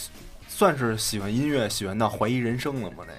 [0.47, 2.99] 算是喜欢音乐，喜欢到怀疑人生了吗？
[2.99, 3.15] 那个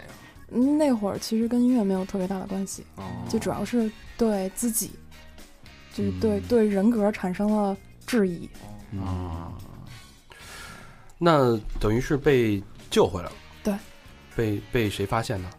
[0.51, 4.91] 嗯那会儿其实跟音乐没有特别大的关系，哦，就主要是对自己，
[5.93, 7.75] 就是对、嗯对人格产生了
[8.05, 8.49] 质疑。
[8.99, 9.51] 啊，
[11.17, 13.33] 那等于是被救回来了。
[13.63, 13.73] 对。
[14.35, 15.49] 被被谁发现的？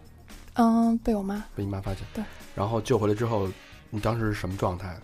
[0.55, 1.45] 嗯，被我妈。
[1.55, 2.03] 被你妈发现。
[2.15, 2.25] 对。
[2.55, 3.49] 然后救回来之后，
[3.91, 4.99] 你当时是什么状态？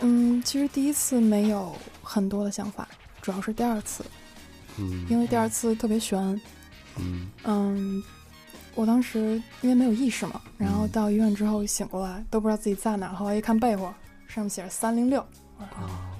[0.00, 2.88] 嗯，其实第一次没有很多的想法，
[3.20, 4.04] 主要是第二次，
[4.78, 6.18] 嗯因为第二次特别悬。
[6.96, 8.02] 嗯嗯，
[8.78, 13.12] 我当时因为没有意识嘛，然后嗯到医院之后醒过来，都不知道自己在哪儿。
[13.12, 13.92] 后来一看被窝，
[14.28, 15.20] 上面写着三零六，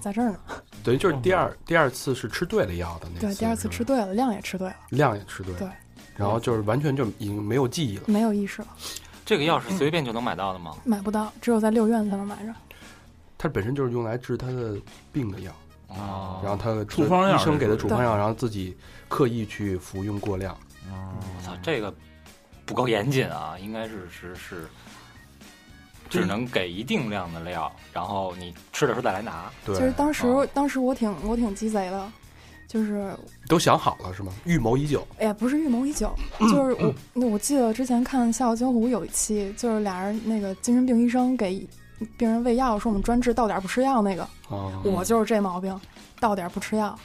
[0.00, 0.40] 在这儿呢。
[0.82, 5.68] 等于就是第二第二次是吃对了药的那对，第二次吃对了，量也吃对了，量也吃对了，对，
[6.16, 8.02] 然后就是完全就已经没有记忆了。
[8.08, 8.68] 没有意识了，
[9.24, 10.74] 这个药是随便就能买到的吗？
[10.84, 12.52] 买不到，只有在六院才能买着。
[13.38, 14.74] 它本身就是用来治他的
[15.12, 15.52] 病的药，
[15.86, 20.58] 啊然后他的处方药医生给的处方药，然后自己刻意去服用过量。
[20.90, 21.94] 我操，这个
[22.68, 24.68] 不够严谨啊， 应该是是是，
[26.10, 29.50] 只能给一定量的料，然后你吃的时候再来拿。
[29.64, 32.12] 对，就是当时、哦当时我挺我挺鸡贼的，
[32.68, 33.16] 就是
[33.48, 34.30] 都想好了是吗？
[34.44, 35.06] 预谋已久。
[35.18, 41.66] 哎呀，不是预谋已久， 就是我那我记得之前看《笑傲江湖》有一期，就是俩人那个精神病医生给
[42.18, 45.78] 病人喂药，说我们专治到点儿不吃药那个，啊，我就是这毛病，
[46.20, 46.96] 到点儿不吃药，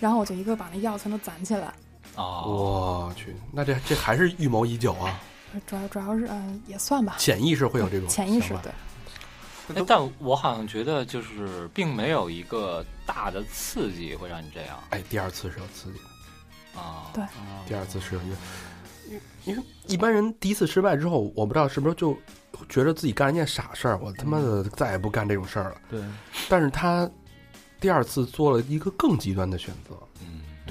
[0.00, 1.72] 然后我就一个把那药全都攒起来，
[2.16, 5.20] 哦，我去，那这这还是预谋已久啊！
[5.66, 8.72] 主要主要是嗯、呃也算吧，潜意识会有这种潜意识对，
[9.76, 14.78] 哎，但我好像觉得就是并没有一个大的刺激会让你这样。
[14.90, 15.98] 哎，第二次是有刺激。
[15.98, 17.10] 的，啊。
[17.14, 17.24] 对。
[17.66, 18.36] 第二次是有一个，
[19.08, 22.16] 因为因为一般人第一次失败之后，我不知道是不是就
[22.68, 25.76] 觉得自己干了一件傻事儿，我他妈的再也不干这种事儿了。
[25.90, 26.02] 对，
[26.48, 27.08] 但是他
[27.80, 30.13] 第二次做了一个更极端的选择，嗯，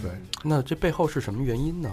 [0.03, 0.11] 对，
[0.43, 1.89] 那这背后是什么原因呢？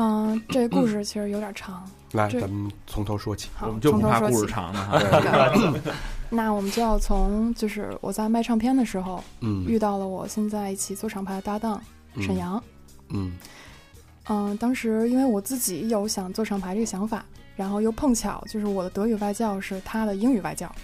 [0.00, 3.48] 嗯，这个故事其实有点长，来，咱们从头说起。
[3.54, 4.34] 好，我们就不从头说起。
[4.34, 5.92] 怕故事长了哈。
[6.30, 11.82] 那我们就要从就是我在卖唱片的时候嗯，遇到了我现在一起做厂牌的搭档
[12.20, 12.62] 沈阳。
[13.08, 13.32] 嗯
[14.28, 17.24] 嗯，当时因为我自己有想做厂牌这个想法，
[17.56, 20.76] 然后又碰巧就是我的德语外教是他的英语外教，嗯，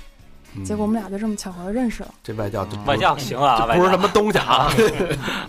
[0.62, 2.14] 结果我们俩就这么巧合的认识了。
[2.22, 4.70] 这外教外教行啊，外教不是什么东西啊。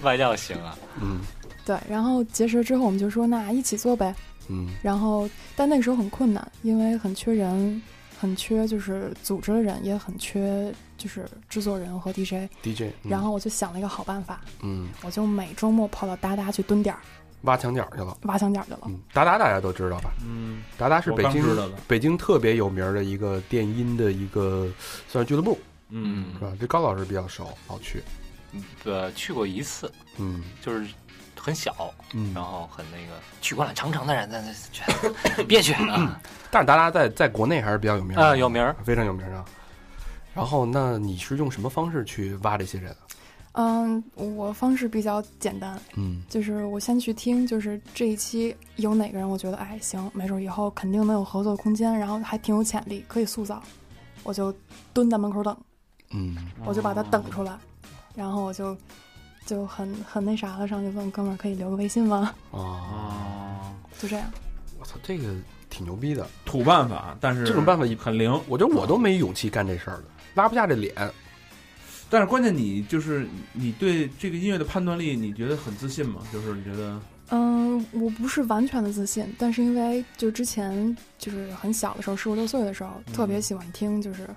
[0.02, 0.78] 外教行啊。
[1.02, 1.20] 嗯
[1.65, 4.13] 对，然后结识之后我们就说那一起做呗。
[4.48, 7.82] 嗯然后但那个时候很困难，因为很缺人，
[8.20, 12.48] 很缺就是组织的人，也很缺就是制作人和 DJ。
[12.62, 17.02] ，DJ，嗯然后我就想了一个好办法，嗯，我就每周末跑到达达去蹲点儿
[17.45, 18.17] 挖墙角去了。
[18.23, 18.79] 挖墙角去了。
[18.86, 20.12] 嗯，达达大家都知道吧？
[20.25, 24.67] 嗯，达达是北京北京特别有名的一个电音的一个
[25.08, 25.58] 算是俱乐部，
[25.89, 26.51] 嗯是吧？
[26.60, 28.03] 这高老师比较熟，老去。
[28.84, 30.88] 呃，去过一次，嗯就是
[31.38, 34.84] 很小，嗯然后很那个去过了长城的人，那那觉
[35.38, 36.19] 得憋屈啊。
[36.49, 39.43] 但是达达在在国内还是比较有名的啊有名儿非常有名啊。
[40.34, 42.93] 然后，那你是用什么方式去挖这些人？
[43.58, 53.63] 嗯，我方式比较简单，嗯就是我先去听，就是这一期有哪个人，我觉得哎行，没准以后肯定能有合作空间，然后还挺有潜力，可以塑造，
[54.24, 54.54] 我就
[54.91, 55.58] 蹲在门口等，
[56.12, 57.58] 嗯我就把他等出来，
[58.13, 58.76] 然后我就
[59.46, 62.34] 就很很那啥了，上去问哥们儿可以留个微信吗？
[62.52, 64.30] 啊，啊，就这样。
[64.78, 65.34] 我操，这个
[65.70, 66.28] 挺牛逼的。
[66.44, 68.30] 土办法，但是这种办法一很灵。
[68.50, 70.94] 我觉得我都没勇气干这事儿的，拉不下这脸。
[72.10, 76.22] 但是关键你就是你对这个音乐的判断力，你觉得很自信吗？
[76.32, 77.00] 就是你觉得
[77.32, 84.30] 嗯，我不是完全的自信，但是因为就之前就是很小的时候，十五六岁的时候，特别喜欢听就是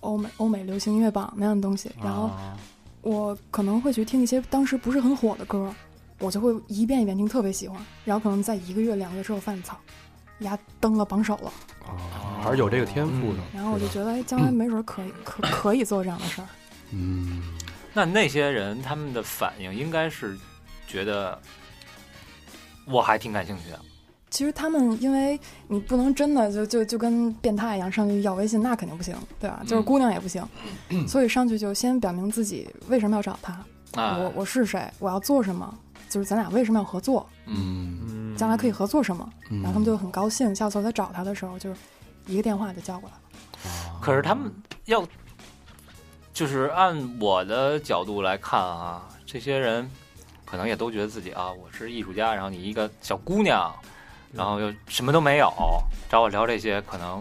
[0.00, 2.56] 欧美欧美流行音乐榜那样的东西，然后啊
[3.02, 5.74] 我可能会去听一些当时不是很火的歌，
[6.20, 9.76] 我就会一遍一遍听，特别喜欢，然后可能在一个月两个月之后发现操，
[10.38, 11.52] 丫登了榜首了，
[11.84, 13.38] 啊，还是有这个天赋的。
[13.52, 16.46] 然后我就觉得哎，将来没准可以可可以做这样的事儿。
[16.92, 17.42] 嗯，
[17.92, 20.36] 那那些人他们的反应应该是
[20.86, 21.38] 觉得
[22.86, 23.80] 我还挺感兴趣的，
[24.30, 29.62] 其实他们，因为你不能真的就就就跟变态一样上去要微信，那肯定不行，对吧？
[29.66, 30.46] 就是姑娘也不行，
[31.06, 33.52] 所以上去就先表明自己为什么要找他，
[34.00, 37.98] 啊，我我是谁，我要做什么，就是咱俩为什么要合作，嗯。
[38.10, 41.76] 嗯，将来可以合作什么，嗯，然后他们就很高兴，下次我再找他的时候，就是
[42.26, 43.20] 一个电话就叫过来了。
[43.64, 44.52] 啊可是他们
[44.84, 45.04] 要，
[46.38, 49.90] 就是按我的角度来看啊，这些人
[50.44, 53.74] 可能也都觉得自己啊，我是艺术家，然后你一个小姑娘，
[54.32, 55.52] 然后又什么都没有，
[56.08, 57.20] 找我聊这些，可能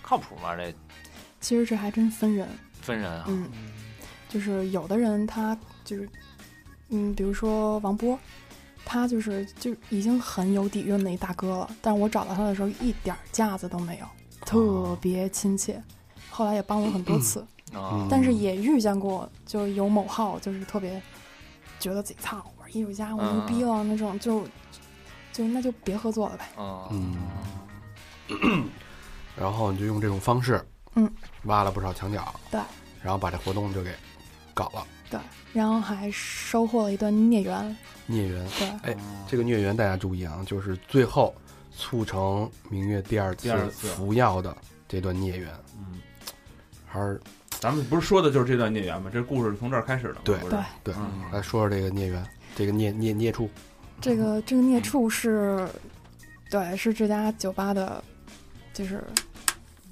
[0.00, 0.54] 靠谱吗？
[0.54, 0.72] 这
[1.40, 2.48] 其实这还真分人，
[2.80, 3.50] 分人啊，嗯，
[4.28, 6.08] 就是有的人他就是，
[6.90, 8.16] 嗯，比如说王波，
[8.84, 14.06] 他就是就已经很有底蕴的一大哥了，但是我找到他的时候一点架子都没有，
[14.44, 15.82] 特别亲切。
[16.30, 21.00] 后来也帮我很多次， 啊但是也遇见过，就有某号就是特别
[21.78, 24.46] 觉得自己操，我是艺术家，我牛逼了、那种，就
[25.32, 26.48] 就那就别合作了呗。
[26.58, 27.16] 嗯。
[28.28, 28.68] 嗯，
[29.36, 30.60] 然后你就用这种方式，
[30.96, 31.08] 嗯，
[31.44, 32.60] 挖了不少墙角，对，
[33.00, 33.94] 然后把这活动就给
[34.52, 35.20] 搞了，对，
[35.52, 37.76] 然后还收获了一段孽缘，
[38.06, 38.48] 孽缘。
[38.58, 38.96] 对，哎，
[39.28, 41.32] 这个孽缘大家注意啊，就是最后
[41.70, 43.86] 促成明月第二次第二次。
[43.90, 44.56] 服药的
[44.88, 45.48] 这段孽缘，
[45.78, 46.00] 嗯，
[46.84, 47.20] 还是
[47.60, 49.10] 咱们不是说的就是这段孽缘吗？
[49.12, 51.22] 这故事是从这儿开始的吗，对对对，嗯。
[51.32, 53.48] 来说说这个孽缘，这个孽孽孽畜，
[54.00, 55.66] 这个这个孽畜是，
[56.50, 58.02] 对，是这家酒吧的，
[58.72, 59.02] 就是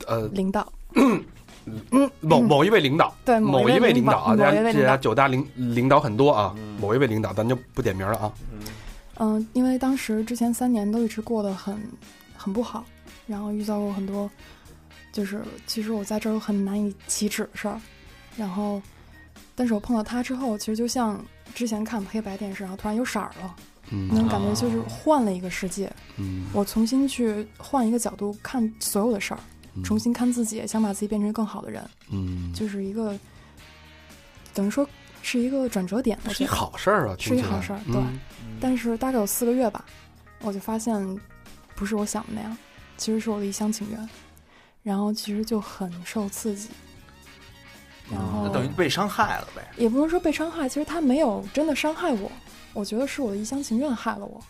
[0.07, 1.24] 呃，领导，嗯
[2.20, 4.44] 某某一位领导，对某一位领导啊，某这
[4.85, 8.33] 家这家一位领领领导很多啊，嗯某一位领导咱就不点名了啊，
[9.18, 11.81] 嗯，因为当时之前三年都一直过得很
[12.37, 12.85] 很不好，
[13.27, 14.31] 然后遇到过很多，
[15.14, 17.81] 就是其实我在这儿有很难以启齿的事儿，
[18.37, 18.83] 然后，
[19.55, 21.24] 但是我碰到他之后，其实就像
[21.55, 23.55] 之前看黑白电视，然后突然有色儿了，
[23.92, 29.40] 嗯那种感觉就是换了一个世界，嗯，我重新去换一个角度看所有的事儿，
[29.77, 33.16] 嗯重新看自己，想把自己变成更好的人，嗯，就是一个
[34.53, 34.85] 等于说
[35.22, 36.46] 是一个转折点，我是一。
[36.46, 38.18] 好事儿啊，是一好事儿对嗯
[38.61, 39.85] 但是大概有四个月吧，
[40.40, 41.20] 我就发现
[41.77, 42.57] 不是我想的那样，
[42.96, 44.09] 其实是我的一厢情愿。
[44.84, 46.68] 然后其实就很受刺激，
[48.08, 49.68] 然后那等于被伤害了呗。
[49.76, 52.30] 也不能说被伤害，其实他没有真的伤害我，
[52.74, 54.40] 我觉得是我的一厢情愿害了我，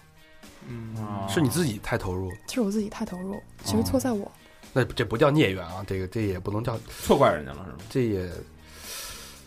[0.68, 0.94] 嗯
[1.28, 4.30] 是你自己太投入，是我自己太投入，其实错在我。
[4.72, 7.78] 那这不叫孽缘啊，这个这也不能叫， 错怪人家了是吗？
[7.88, 8.28] 这也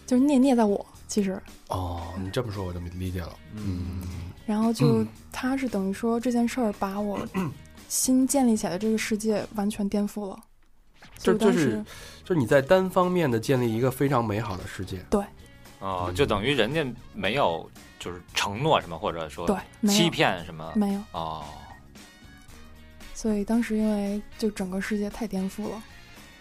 [0.05, 7.19] 就是孽孽在我，其实，哦，你这么说我就理解了，嗯然后就嗯他是等于说这件事儿把我
[7.89, 10.39] 新建立起来的这个世界完全颠覆了，
[11.17, 11.83] 就就是
[12.23, 15.23] 就是你在单方面的建立一个非常美好的世界，对
[15.79, 19.57] 哦，就等于人家没有就是承诺什么，或者说对
[19.89, 21.43] 欺骗什么没有，哦，
[23.13, 25.83] 所以当时因为就整个世界太颠覆了，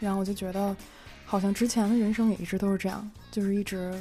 [0.00, 0.76] 然后我就觉得
[1.24, 3.92] 好像之前的人生也一直都是这样，就是一直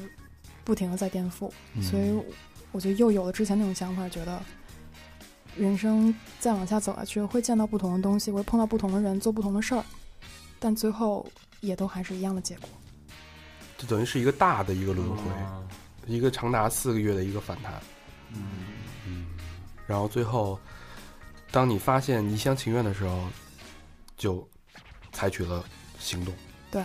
[0.64, 1.82] 不停的在颠覆，嗯。
[1.84, 2.18] 所以
[2.72, 4.42] 我就又有了之前那种想法，觉得
[5.56, 9.84] 人生再往下走下去，会见到不同的东西，会碰到不同的人，做不同的事儿，
[10.60, 11.26] 但最后
[11.62, 12.70] 也都还是一样的结果。
[13.78, 15.62] 就等于是一个大的一个轮回，啊
[16.08, 17.74] 一个长达四个月的一个反弹，
[18.32, 18.44] 嗯，
[19.08, 19.26] 嗯，
[19.88, 20.60] 然后最后，
[21.52, 23.28] 当你发现一厢情愿的时候，
[24.16, 24.48] 就
[25.12, 25.64] 采取了
[26.00, 26.34] 行动。
[26.70, 26.82] 对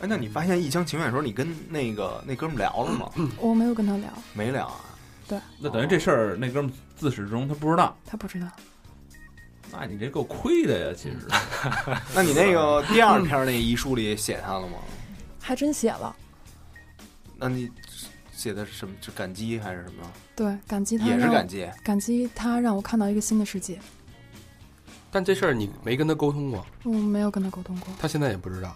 [0.00, 3.10] 哎，那你发现一厢情愿的时候，你跟那个那哥们儿聊了吗？
[3.38, 4.84] 我没有跟他聊，没聊啊。
[5.28, 8.46] 对那等于这事儿那哥们儿自始至终他不知道，他不知道。
[9.72, 11.18] 那你这够亏的呀，其实。
[12.14, 14.78] 那你那个第二篇那遗书里写他了吗？
[15.40, 16.14] 还真写了，
[17.36, 17.70] 那你
[18.32, 18.94] 写的是什么？
[19.00, 20.08] 是感激还是什么？
[20.36, 21.68] 对，感激他也是感激。
[21.82, 23.78] 感激他让我看到一个新的世界。
[25.10, 28.74] 但这事儿你没跟他沟通过，我没有跟他沟通过，他现在也不知道。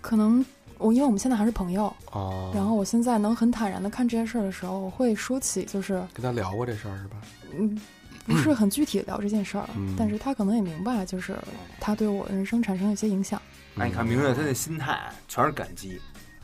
[0.00, 0.44] 可能
[0.78, 7.16] 我因为我们现在还是朋友，哦，然后我现在能很坦然的看这件事儿的时候，我会说起就是跟他聊过这事儿是吧？
[7.58, 7.80] 嗯，
[8.24, 11.36] 不是很具体的聊这件事儿，嗯但是他可能也明白，就是
[11.80, 13.40] 他对我人生产生了一些影响。
[13.76, 16.00] 哎，你看明月他的心态全是感激。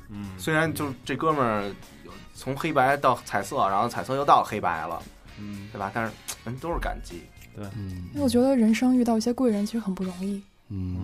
[0.08, 1.62] 嗯，虽然就是这哥们儿
[2.04, 5.02] 有从黑白到彩色，然后彩色又到黑白了，
[5.38, 5.90] 嗯，对吧？
[5.94, 6.12] 但是
[6.44, 7.22] 人都是感激。
[7.60, 10.40] 嗯因为我觉得人生遇到一些贵人其实很不容易。
[10.68, 11.02] 嗯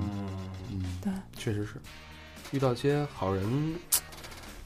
[1.02, 1.74] 对，确实是
[2.52, 3.74] 遇到一些好人，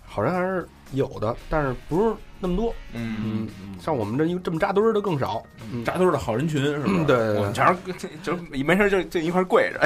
[0.05, 2.75] 好人还是有的，但是不是那么多。
[2.93, 5.43] 嗯，嗯，像我们这一这么扎堆儿的更少。
[5.73, 6.95] 嗯，扎堆儿的好人群是不是？
[6.95, 7.77] 嗯对对对，我们全是
[8.23, 9.81] 就是没事就就一块儿跪着。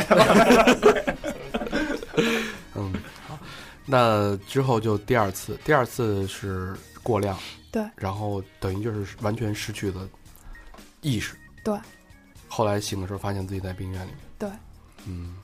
[2.75, 2.93] 嗯，
[3.27, 3.39] 好，
[3.87, 7.39] 那之后就第二次，第二次是过量，
[7.71, 10.09] 对，然后等于就是完全失去了
[11.01, 11.35] 意识，
[11.65, 11.77] 对，
[12.49, 14.49] 后来醒的时候发现自己在病院里面，对，
[15.07, 15.37] 嗯，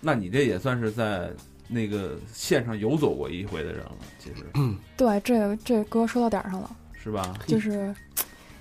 [0.00, 1.30] 那你这也算是在
[1.70, 4.76] 那个线上游走过一回的人了，其实嗯。
[4.96, 6.70] 对，这这歌说到点儿上了，
[7.02, 7.34] 是吧？
[7.46, 7.94] 就是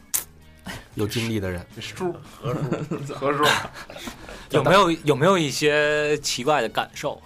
[0.93, 3.43] 有经历的人，叔，何叔，何叔，
[4.51, 7.19] 有没有有没有一些奇怪的感受？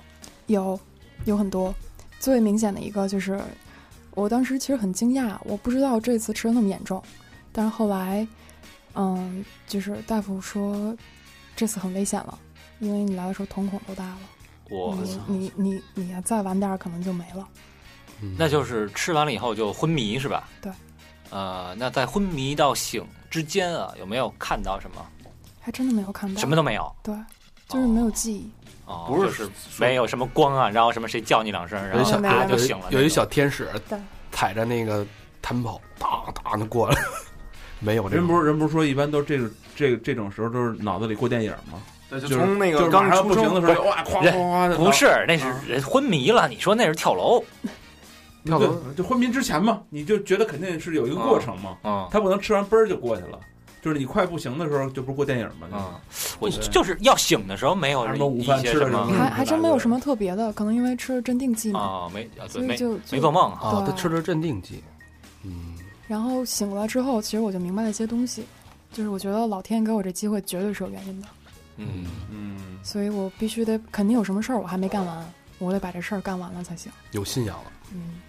[0.47, 0.79] 有
[1.25, 1.73] 有很多，
[2.19, 3.39] 最明显的一个就是，
[4.11, 7.03] 我当时其实很惊讶，我不知道这次吃的那么严重，
[7.51, 8.27] 但是后来，
[8.95, 10.95] 嗯，就是大夫说
[11.55, 12.39] 这次很危险了，
[12.79, 14.32] 因为你来的时候瞳孔都大了，你
[14.69, 14.97] 我
[15.27, 17.47] 你，你你你再晚点儿可能就没了。
[18.21, 20.47] 嗯那就是吃完了以后就昏迷是吧？
[20.61, 20.71] 对。
[21.29, 25.05] 呃，那在昏迷到醒之间啊，有没有看到什么？
[25.59, 26.95] 还真的没有看到，什么都没有。
[27.01, 27.15] 对，
[27.67, 28.49] 就是没有记忆。
[28.85, 29.49] 哦，不是就是
[29.79, 32.85] 没有什么光啊，然后什么谁叫你两声，然后有一小没有没有啪就醒了。
[32.91, 33.97] 有一小天使对，
[34.31, 35.05] 踩着那个
[35.41, 37.01] 弹跑，哒哒的过来，
[37.79, 41.81] 没有这人不是人不是说一般都这个这个这种时候都是脑子里过电影吗？
[42.19, 46.47] 对，就就是从那就是个刚马上出生不行的时候，哇，哐人哐哐的，不是，那是人昏迷了。
[46.47, 47.43] 你说那是跳楼？
[48.45, 53.39] 跳楼对，就昏迷之前嘛，你就觉得肯定是有一个过程嘛，啊他不能吃完嘣儿就过去了，
[53.81, 56.01] 就是你快不行的时候，就不是过电影嘛，啊，
[56.39, 63.59] 我就是要醒的时候没有什么午饭吃的些什么什么还还真没有什么特别的，可能因为吃了镇定剂嘛，啊，没没所以就就没做梦啊。
[63.61, 64.83] 啊，他吃的是镇定剂，
[65.45, 68.43] 嗯，然后醒过来之后，其实我就明白了一些东西，
[68.91, 71.27] 就是我觉得老天给我这机会绝对是有原因的，
[71.77, 76.91] 嗯，嗯，所以我必须得肯定有什么事儿我还没干完，我得把这事儿干完了才行。
[77.11, 77.71] 有信仰了。
[77.93, 78.19] 嗯，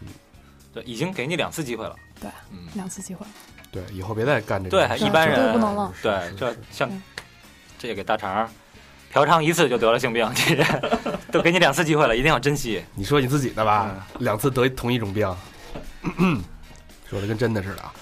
[0.72, 1.94] 对，已经给你两次机会了。
[2.20, 3.26] 对，嗯，两次机会，
[3.70, 4.88] 对，以后别再干这个。
[4.88, 5.92] 对，一般人不能了。
[6.02, 6.90] 对，这像
[7.78, 8.48] 这也给大肠
[9.12, 10.66] 嫖娼一次就得了性病，这人
[11.30, 12.84] 都给你两次机会了，一定要珍惜。
[12.94, 15.28] 你说你自己的吧，两次得同一种病，
[17.08, 17.92] 说的跟真的似的啊。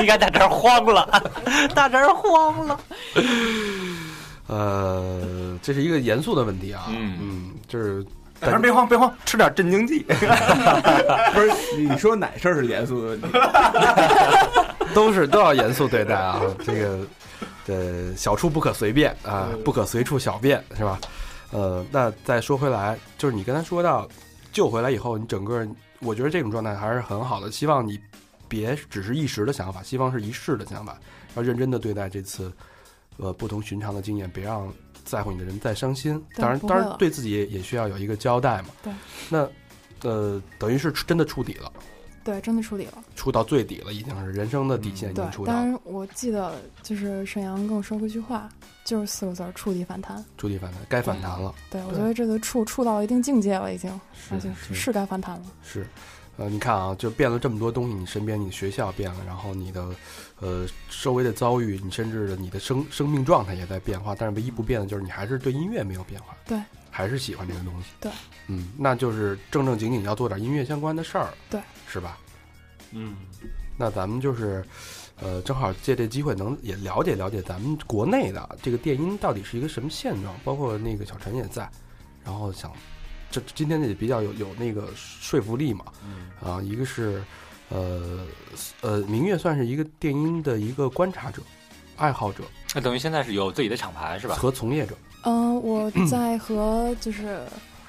[0.00, 1.22] 你看大肠慌了，
[1.74, 2.80] 大肠慌了。
[4.46, 8.04] 呃，这是一个严肃的问题啊，嗯嗯，就是
[8.38, 10.00] 大家别慌，别慌，吃点镇静剂。
[11.32, 13.28] 不是你说哪事儿是严肃的问题？
[14.94, 16.42] 都是都要严肃对待啊。
[16.64, 16.98] 这个
[17.66, 20.98] 呃，小处不可随便啊，不可随处小便是吧？
[21.50, 24.06] 呃，那再说回来，就是你刚才说到
[24.52, 25.66] 救回来以后，你整个
[26.00, 27.50] 我觉得这种状态还是很好的。
[27.50, 27.98] 希望你
[28.54, 30.96] 别只是一时的想法，西方是一世的想法，
[31.34, 32.52] 要认真的对待这次
[33.16, 34.72] 呃不同寻常的经验，别让
[35.04, 36.22] 在乎你的人再伤心。
[36.36, 38.68] 当然，当然对自己也也需要有一个交代嘛。
[38.80, 38.92] 对，
[39.28, 39.48] 那
[40.08, 41.72] 呃，等于是真的触底了，
[42.22, 43.02] 对，真的触底了。
[43.16, 48.48] 触到最底了，已经是人生的底线已对经触，到当，然我记得就是沈阳跟我说过一句话，
[48.84, 50.24] 就是四个字儿：触底反弹。
[50.38, 51.52] 触底反弹，该反弹了。
[51.70, 55.46] 对我觉得这个触触到一定境界了，已经，是那就是是该反弹了。
[55.64, 55.86] 是，
[56.36, 59.88] 呃，你看啊，就变了这么多东西，你身边、你的学校变了，然后你的
[60.40, 60.66] 呃
[61.02, 66.58] 周围的遭遇，你甚至你的生生命状态也在变化，但是唯一不变的就是你还是对音乐没有变化，对，
[66.90, 68.10] 还是喜欢这个东西，对，
[68.48, 72.18] 嗯，那就是正正经经要做点音乐相关的事儿，对，是吧？
[72.90, 73.16] 嗯，
[73.76, 74.64] 那咱们就是，
[75.20, 81.68] 呃，正好借这机会能也了解了解咱们国内的这个电音到底是一个什么现状，包括那个小陈也在，
[82.24, 82.72] 然后想，
[83.34, 85.86] 这今天也比较有有那个说服力嘛，
[86.40, 87.20] 啊，一个是，
[87.68, 88.24] 呃
[88.80, 91.42] 呃，明月算是一个电音的一个观察者、
[91.96, 92.44] 爱好者
[92.76, 94.36] 那等于现在是有自己的厂牌是吧？
[94.36, 97.42] 和从业者，嗯、我在和就是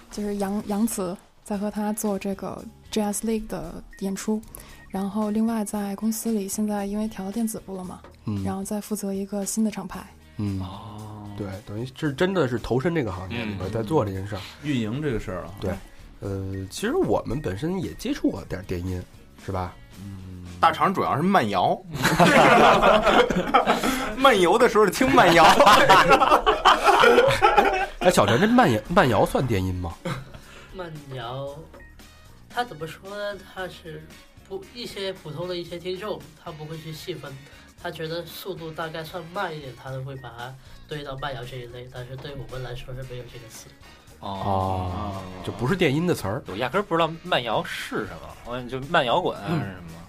[0.09, 4.41] 就是杨杨慈在和他做这个 Jazz League 的演出，
[4.89, 10.03] 然后另外在公司里现在因为调到电子部了嘛，嗯，然后再负责一个新的厂牌。
[10.37, 14.41] 嗯，哦，对，等于是真的是投身这个行业里边嗯在做这件事儿。
[14.63, 15.71] 运营这个事儿啊，对
[16.21, 19.01] 呃，其实我们本身也接触过点电音，
[19.45, 19.73] 是吧？
[19.99, 21.77] 嗯大肠主要是慢摇，
[24.17, 25.43] 漫游的时候听慢摇。
[27.99, 29.93] 哎，小陈，这慢摇慢摇算电音吗？
[30.73, 31.47] 慢摇，
[32.49, 33.39] 他怎么说呢？
[33.53, 34.01] 他是
[34.47, 37.31] 不一些普通的一些听众，他不会去细分，
[37.85, 40.51] 他觉得速度大概算慢一点，他都会把它
[40.87, 41.87] 堆到慢摇这一类。
[41.93, 43.67] 但是对我们来说是没有这个词。
[44.21, 46.43] 哦，哦，就不是电音的词儿。
[46.47, 50.01] 我压根儿不知道慢摇是什么，我就慢摇滚还是什么？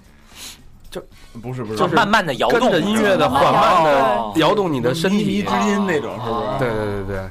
[0.91, 1.05] 就
[1.39, 6.59] 不是不是，就是慢慢的摇动跟着音乐的缓慢的哦摇动你的身体靡，之音那种，是不是？
[6.59, 7.31] 对对对对。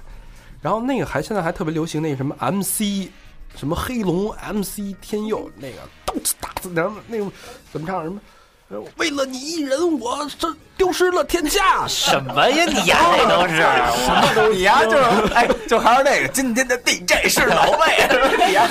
[0.61, 3.09] 然后那个还现在还特别流行那个什么 MC，
[3.55, 7.31] 什么黑龙 MC 天佑那个动次打次，然后那个
[7.71, 8.21] 怎么唱什么？
[8.69, 11.87] 呃为了你一人，我这丢失了天下。
[11.87, 14.83] 什么呀你呀，这都是什么东西呀？
[14.83, 18.63] 就是哎，就还是那个今天的 DJ 是老魏，你呀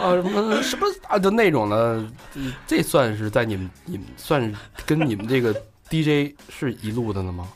[0.00, 2.02] 啊，什么什么啊，就那种的，
[2.34, 2.40] 这
[2.78, 4.54] 这算是在你们你们算是
[4.86, 5.54] 跟你们这个
[5.90, 7.46] DJ 是一路的了吗？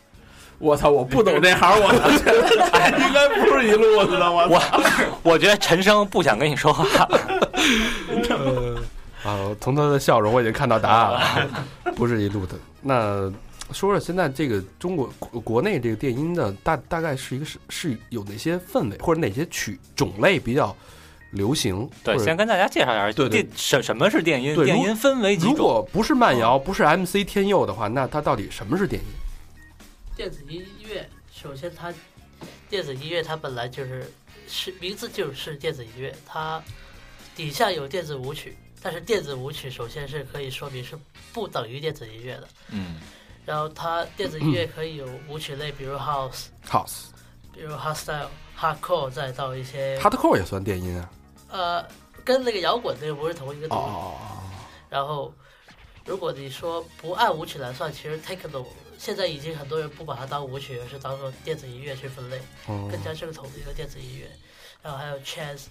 [0.58, 4.62] 我操，我不懂这行，我应该不是一路子的，我我，
[5.22, 7.08] 我觉得陈生不想跟你说话。
[9.26, 11.64] 呃，啊，从他的笑容我已经看到答案了，
[11.96, 12.54] 不是一路的。
[12.80, 13.28] 那
[13.72, 20.74] 说说现在这个中国国国内这个电音的大大概是一个是是有哪些氛围或者哪些曲种类比较
[21.32, 21.90] 流行？
[22.04, 25.58] 对，先跟大家介绍一下对对电什什么是电音，对电音分为几种如？
[25.58, 29.08] 果不是慢摇，不是 MC 天佑的话，那它到底什么是电音？
[30.14, 31.92] 电子音乐，首先它
[32.70, 34.10] 电子音乐它本来就是
[34.46, 36.62] 是名字就是电子音乐，它
[37.34, 38.56] 底下有电子舞曲，
[38.86, 40.96] 但是电子舞曲首先是可以说明是
[41.32, 42.48] 不等于电子音乐的。
[42.68, 43.00] 嗯，
[43.44, 47.06] 然后它电子音乐可以有舞曲类，比如 house，House、
[47.52, 51.10] 比如 hardstyle、hardcore，再到一些 Hardcore 也算电音啊？
[51.48, 51.84] 呃，
[52.24, 53.84] 跟那个摇滚那个不是同一个哦东西。
[53.84, 54.40] 哦哦
[54.88, 55.34] 然后，
[56.04, 58.64] 如果你说不按舞曲来算，其实 techno
[58.98, 64.30] 现在已经很多人不把它当舞曲，而是当做电子音乐去分类，哦更加正统的一个电子音乐。
[64.80, 65.62] 然后还有 jazz，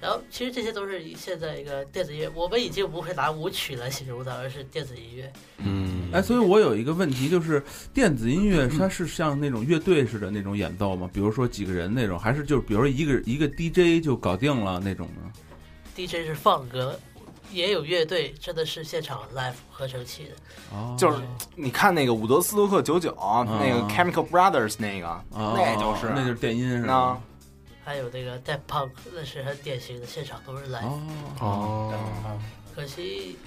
[0.00, 5.30] 然后其实这些都是以现在一个电子音乐，我们已经不会拿舞曲来形容它，而是电子音乐。
[5.58, 11.08] 嗯，哎，所以我有一个问题，就是电子音乐它是像那种乐队似的那种演奏吗？
[11.12, 15.30] 比如说几个人那种，还是就是比如说一个一个 DJ 就搞定了那种呢
[15.94, 16.98] ？DJ 是放歌，
[17.52, 20.30] 也有乐队，真的是现场 live 合成器的。
[20.74, 21.18] 哦，就是
[21.54, 27.20] 你看那个伍德斯托克九九，那个 Chemical Brothers 那个，哦那就是那就是电音是那吧？
[27.84, 30.84] 还有那个 Dead Punk，那是很典型的，现场都是 live。
[30.84, 31.00] 哦，
[31.40, 32.40] 哦，
[32.74, 33.38] 可惜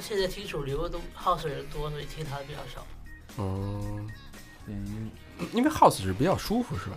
[0.00, 2.86] 现在听主流都 house 人多，所以听他的比较少。
[3.38, 4.10] 嗯，
[4.66, 5.10] 电音
[5.52, 6.96] 因为 House 是比较舒服，是吧？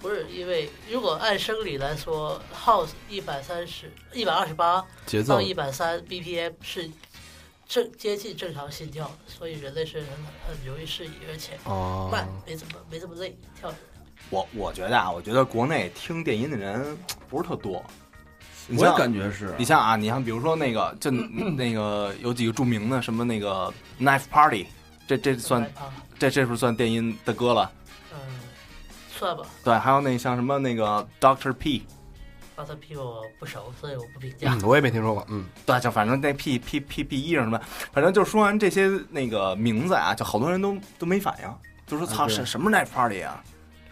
[0.00, 6.90] 不是因为如果按生理来说，house 一百三十、一百二十八节奏到一百三 BPM 是
[7.68, 10.08] 正接近正常心跳，所以人类是很
[10.48, 13.78] 很容易适应，而且哦，慢，没怎么没这么累，跳着。
[14.32, 16.96] 我我觉得啊，我觉得国内听电音的人
[17.28, 17.84] 不是特多。
[18.66, 21.10] 你我也感觉是你像啊，你像比如说那个，就
[21.54, 23.70] 那个有几个著名的什么那个
[24.00, 24.66] Knife Party，
[25.06, 27.70] 这这算啊，这这是不是算电音的歌了？
[28.14, 28.18] 嗯，
[29.10, 29.44] 算吧。
[29.62, 31.84] 对，还有那像什么那个 Doctor P。
[32.56, 34.62] Doctor P 我不熟，所以我不评价嗯，。
[34.62, 37.60] 我也没听说过，嗯，对，就反正那 P P P P 一什么，
[37.92, 41.54] 反正就说完这些那个名字啊，就好多人都都没反应，
[41.86, 43.42] 就说操对什什么 night party 啊，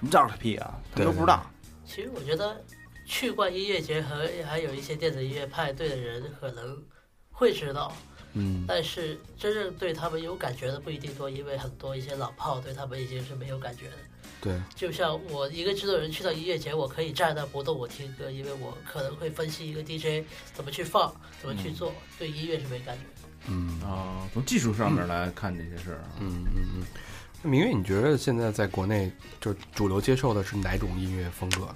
[0.00, 1.44] 什么 Doctor P 啊，他们都不知道。
[1.84, 2.60] 其实我觉得
[3.04, 6.82] 去过音乐节和还有一些电子音乐派对的人可能
[7.30, 7.94] 会知道，
[8.32, 13.96] 嗯，但是真正对他们有感觉的不一定多，因为很多一些老炮对他们已经是没有感觉的。
[14.40, 23.28] 对，就像我一个制作人去到音乐节，我可以站那不动，我听歌，因为我可能会分析一个 DJ 怎么去放，怎么去做，对音乐是没感觉的。
[23.48, 26.82] 嗯啊，从技术上面来看这些事儿啊，嗯嗯嗯。
[26.84, 27.09] 那
[27.42, 29.10] 明月，你觉得现在在国内
[29.40, 31.68] 就是主流接受的是哪种音乐风格？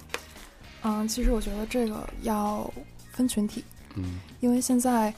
[0.83, 2.71] 嗯，其实我觉得这个要
[3.11, 3.63] 分群体，
[3.95, 4.19] 嗯。
[4.41, 5.11] 因为现在，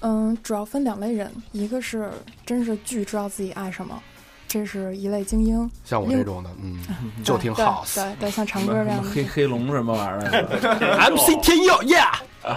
[0.00, 2.10] 嗯，主要分两类人，一个是
[2.46, 4.02] 真是巨知道自己爱什么，
[4.48, 6.78] 这是一类精英，像我这种的，嗯，
[7.22, 9.10] 就听对 house 对对，像长歌这样的。
[9.10, 10.46] 黑黑龙什么玩意儿，
[11.12, 12.20] MC 天佑，Yeah，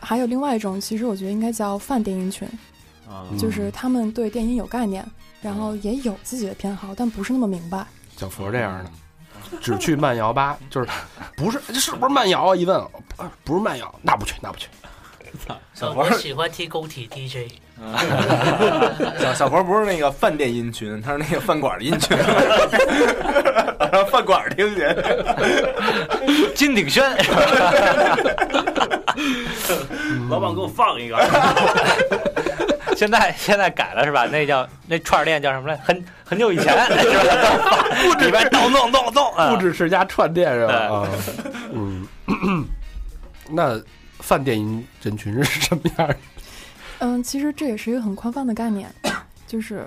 [0.00, 2.48] 还有另外一种，其实我觉得应该叫泛电音群，
[3.38, 5.06] 就是他们对电音有概念，
[5.42, 7.84] 然后也有自己的偏好，但不是那么明白。
[8.16, 8.90] 小佛这样的，
[9.60, 10.88] 只去慢摇吧，就是
[11.36, 12.56] 不是这是不是慢摇啊？
[12.56, 12.78] 一问，
[13.16, 14.68] 啊不是慢摇，那不去，那不去。
[15.48, 17.50] 呃小佛喜欢听工体 DJ，
[19.18, 22.14] 小小佛不是那个饭店音群，他是那个饭馆的音群，
[23.90, 24.86] 让饭馆听去。
[26.54, 27.02] 金鼎轩，
[30.28, 31.16] 老板给我放一个，
[32.96, 34.26] 现在现在改了是吧？
[34.26, 35.76] 那叫那串儿店叫什么来？
[35.78, 38.16] 很很久以前 是吧？
[38.20, 41.08] 里边咚咚咚咚，啊不止是家串店是吧？
[41.72, 42.06] 嗯，
[43.50, 43.80] 那
[44.20, 46.16] 饭店音人群是什么样的？
[47.00, 48.88] 嗯，其实这也是一个很宽泛的概念，
[49.46, 49.84] 就是，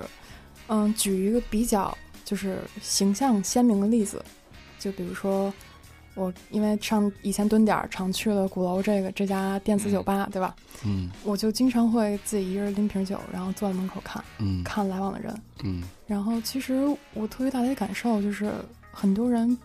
[0.67, 1.95] 嗯，举一个比较
[2.25, 4.23] 就是形象鲜明的例子，
[4.77, 5.53] 就比如说
[6.15, 10.55] 我因为上以前蹲点儿常去的鼓楼这个这家电子酒吧，对吧？
[10.83, 15.35] 嗯我就经常会自己一个人拎瓶酒，然后坐在门口看嗯看来往的人。
[15.63, 18.51] 嗯然后其实我特别大的感受就是，
[18.91, 19.57] 很多人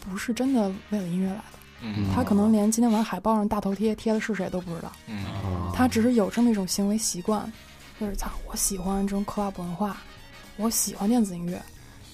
[0.00, 1.42] 不是真的为了音乐来的，
[1.82, 4.92] 嗯他可能连今天晚上海报上大头贴贴的是谁都不知道。
[5.08, 7.50] 嗯啊他只是有这么一种行为习惯，
[8.00, 9.96] 就是操，我喜欢这种 club 文化，
[10.56, 11.60] 我喜欢电子音乐，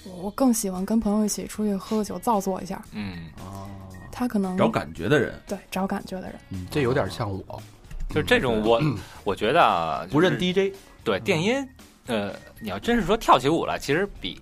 [0.05, 2.81] 我更喜欢跟朋友一起出去喝个酒造作一下。
[2.91, 3.67] 嗯，啊，
[4.11, 7.61] 他可能找感觉的人，对找感觉的人，嗯，这有点像我，
[8.09, 8.81] 就是这种我
[9.23, 11.67] 我觉得啊，不认 DJ，对电音，
[12.07, 14.39] 呃，你要真是说跳起舞来，其实比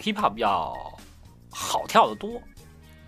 [0.00, 0.74] hip hop 要
[1.50, 2.30] 好跳得多。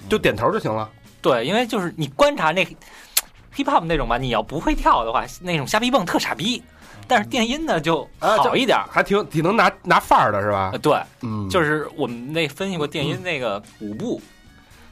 [0.08, 0.90] 就点头就行了。
[1.22, 2.64] 对，因为就是你观察那
[3.56, 6.62] hip hop 那种吧，你要不会跳的话，那种瞎逼蹦特傻逼。
[7.06, 8.86] 但是电音呢就啊好一点儿。
[8.90, 10.78] 还挺挺能拿拿范儿的是吧呃，？
[10.78, 14.20] 对，嗯，就是我们那分析过电音那个舞步，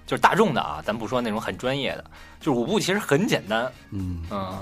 [0.06, 2.04] 就是大众的啊，咱不说那种很专业的，
[2.40, 3.70] 就是舞步其实很简单。
[3.90, 4.58] 嗯嗯，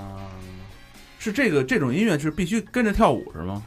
[1.19, 3.61] 是这个这种音乐是必须跟着跳舞是吗？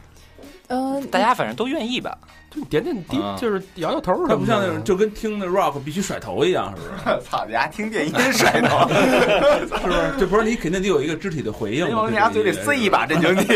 [0.67, 2.17] 呃，大家反正都愿意吧。
[2.55, 7.21] 就点点滴啊，就是摇摇头什么的，它不像那种就跟听那 rock 必须甩头一样，是不是？
[7.29, 10.13] 操，你丫听电音甩头，是不是？
[10.19, 11.93] 这不是你肯定得有一个肢体的回应你？
[11.93, 13.45] 往你丫嘴里塞一把，这就你。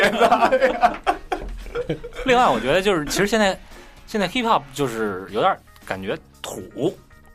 [2.26, 3.58] 另外，我觉得就是其实现在
[4.06, 6.62] 现在 hip hop 就是有点感觉土，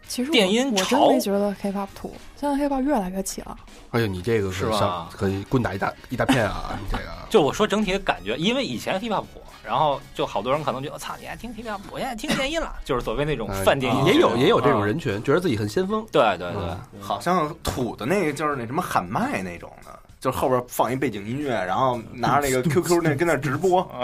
[0.07, 3.57] 其实电音我真没觉得 hip hop 土，现在 hip hop 越来越起了。
[3.90, 6.76] 哎呦，你这个是吧可以棍打一大一大片啊！
[6.82, 14.05] 你这个就我说整体的感觉，因为以前 hip hop 火，然后就好多人可能觉得，操，你爱听 hip hop，我现在听电音了， 就是所谓那种呃泛电音。
[14.05, 16.05] 也有也有这种啊人群，觉得自己很先锋。
[16.12, 23.83] 对对对，好像土的那个就是那什么喊麦那种的，就后边放一背景音乐，然后拿着那个 QQ 那跟那直播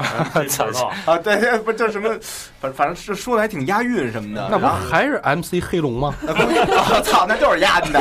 [1.06, 2.10] 啊，对，不叫什么，
[2.60, 4.46] 反反正是说的还挺押韵什么的。
[4.50, 6.12] 那不还是 MC 黑龙吗？
[6.20, 7.98] 我 操，那就是押韵的，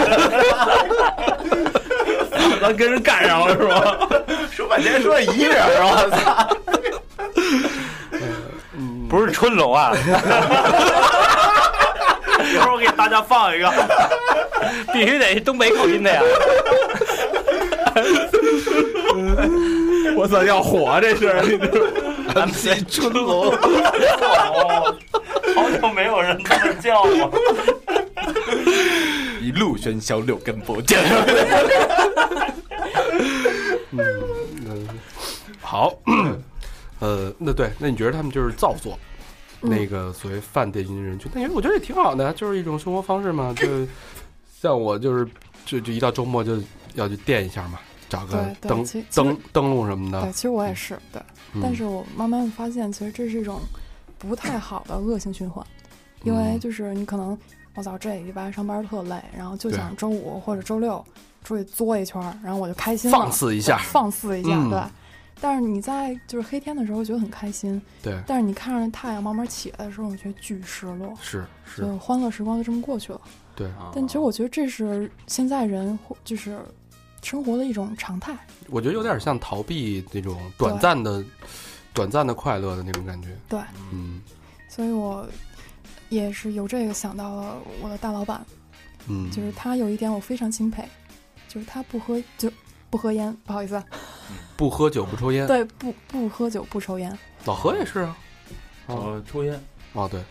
[2.59, 3.97] 咱跟人干上了是吧？
[4.51, 6.49] 说半天说一人，我操！
[9.09, 10.03] 不是春龙啊，一
[12.57, 13.71] 会儿我给大家放一个，
[14.91, 16.21] 必须得东北口音的呀。
[20.15, 21.57] 我操，要火这是
[22.35, 24.95] ！MC 春龙，哦
[25.55, 27.31] 好久没有人这么叫我。
[29.41, 30.97] 一路喧嚣，六根不净。
[33.91, 34.87] 嗯，
[35.61, 35.93] 好，
[36.99, 38.99] 呃，那对，那你觉得他们就是造作，
[39.61, 41.31] 嗯那个所谓泛电音人群？
[41.33, 43.53] 那我觉得也挺好的，就是一种生活方式嘛。
[43.55, 43.67] 就
[44.61, 45.27] 像我就是
[45.65, 46.57] 就就一到周末就
[46.95, 47.79] 要去垫一下嘛，
[48.09, 48.83] 找个登
[49.13, 51.21] 登登录什么的对，其实我也是对，
[51.53, 53.61] 嗯但是我慢慢发现，其实这是一种
[54.17, 55.65] 不太好的恶性循环，
[56.23, 57.37] 因为嗯就是你可能
[57.75, 61.05] 我操这礼拜上班特累，然后就想周五或者周六
[61.43, 64.81] 出去作一圈，然后我就开心了，放肆一下放肆一下，嗯对。
[65.41, 73.21] 但是你在就是黑天的时候觉得很开心，对，但是你看着太阳慢慢起来的时候，你觉得巨失落，是是，就欢乐时光就这么过去了。
[73.55, 73.69] 对。
[73.95, 76.59] 但其实我觉得这是现在人或就是
[77.21, 78.37] 生活的一种常态。
[78.67, 81.23] 我觉得有点像逃避那种短暂的、
[81.93, 83.29] 短暂的快乐的那种感觉。
[83.47, 83.59] 对，
[83.91, 84.21] 嗯
[84.67, 85.27] 所以我
[86.09, 88.45] 也是由这个想到了我的大老板，
[89.07, 90.83] 嗯，就是他有一点我非常钦佩，
[91.47, 92.51] 就是他不喝酒
[92.89, 93.83] 不喝烟，不好意思啊，
[94.55, 95.47] 不喝酒不抽烟。
[95.47, 98.17] 对，不不喝酒不抽烟，老何也是啊。
[98.87, 99.59] 哦呃，抽烟，
[99.93, 100.21] 哦，对，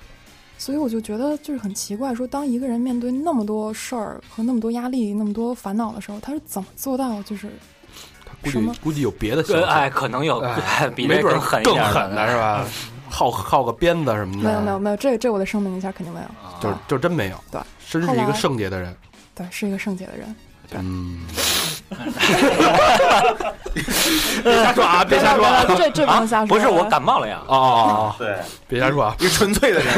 [0.59, 7.49] 所以我就觉得就是很奇怪，说当一个人面对那么多事儿和那么多压力、那么多烦恼的时候，他是怎么做到就是
[8.25, 12.67] 他估什么计估计有别的想法，呃哎，可能有哎比没准儿更狠一更点狠的是吧？
[13.09, 17.41] 耗耗个鞭子什么的，没有没有没有，这这我得声明一下，肯定没有，啊就是就真没有。
[17.51, 18.95] 对，真是一个来圣洁的人。
[19.35, 20.35] 对，是一个圣洁的人。
[20.73, 21.21] 嗯，
[24.43, 25.05] 别瞎说啊！
[25.05, 25.65] 别瞎说啊！
[25.67, 28.37] 这这不能瞎说，不是我感冒了呀，哦哦哦，对，
[28.69, 29.17] 别瞎说啊！
[29.19, 29.89] 一个纯粹的人，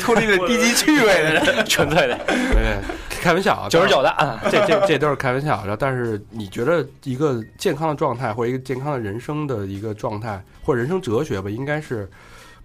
[0.00, 1.44] 脱离了低级趣味的人。
[1.66, 2.78] 纯粹的对，
[3.20, 5.56] 开玩笑啊，九十九的，啊这这这都是开玩笑。
[5.62, 12.08] 然后，但是你觉得一个健康的状态，或者一个健康的人生的一个状态，或者人生哲学吧，应该是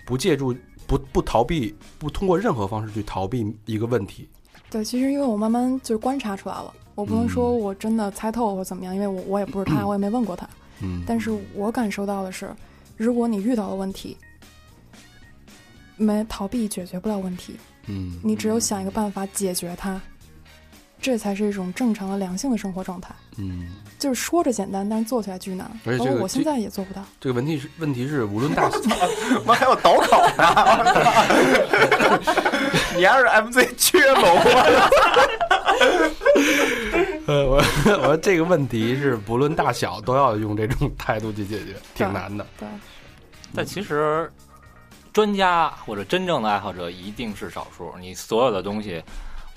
[0.05, 0.55] 不借助、
[0.85, 4.29] 不不逃避、不通过任何方式去逃避一个问题。
[4.71, 10.47] 对，其实因为我慢慢就是观察出来了，我不能说我真的猜透或怎么样，因为我我也不是他， 我也没问过他。
[10.81, 12.53] 嗯，但是我感受到的是，
[12.95, 14.15] 如果你遇到了问题，
[15.97, 17.55] 没逃避解决不了问题，
[17.87, 19.99] 嗯你只有想一个办法解决它，
[21.01, 23.13] 这才是一种正常的良性的生活状态。
[23.37, 27.03] 嗯，就是说着简单，但是做起来巨难，而且这个我现在也做不到。
[27.19, 28.79] 这个问题是问题是无论大小，
[29.45, 30.43] 妈还有倒口呢！
[32.95, 34.43] 你要是 MC 缺某吗？
[37.27, 42.45] 呃，我我说这个问题是不论大小都要用这种态度去解决，挺难的。
[42.59, 42.67] 对，
[43.55, 44.29] 但其实
[45.13, 47.93] 专家或者真正的爱好者一定是少数。
[47.99, 49.01] 你所有的东西，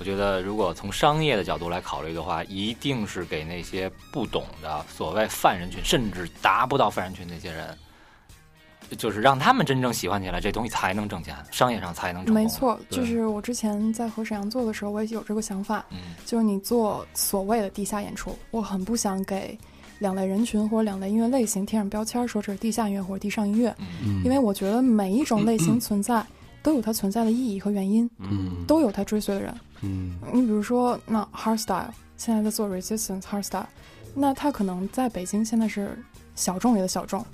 [0.03, 7.79] 我觉得如果从商业的角度来考虑的话，一定是给那些不懂的所谓泛人群，甚至达不到泛人群那些人，
[8.99, 12.43] 就是让他们真正喜欢起来，这东西才能挣钱，商业上才能成功。
[12.43, 19.57] 没，错，就是我之前在和沈阳做的时候，我也有这个想法，嗯就是你做所谓的地下演出，我很不想给
[20.01, 23.73] 两类人群或者两类音乐类型贴上标签，说这是地下音乐或者地上音乐，
[24.25, 26.27] 因为我觉得每一种类型存在
[26.61, 29.55] 都有它存在的意义和原因，嗯都有它追随的人。
[29.83, 33.67] 嗯你比如说，那 hardstyle 现在在做 resistance hardstyle，
[34.15, 35.99] 那它可能在北京现在是
[36.35, 37.25] 小众里的小众，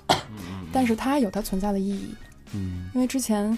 [0.73, 2.15] 但是它有它存在的意义。
[2.55, 3.57] 嗯因为之前，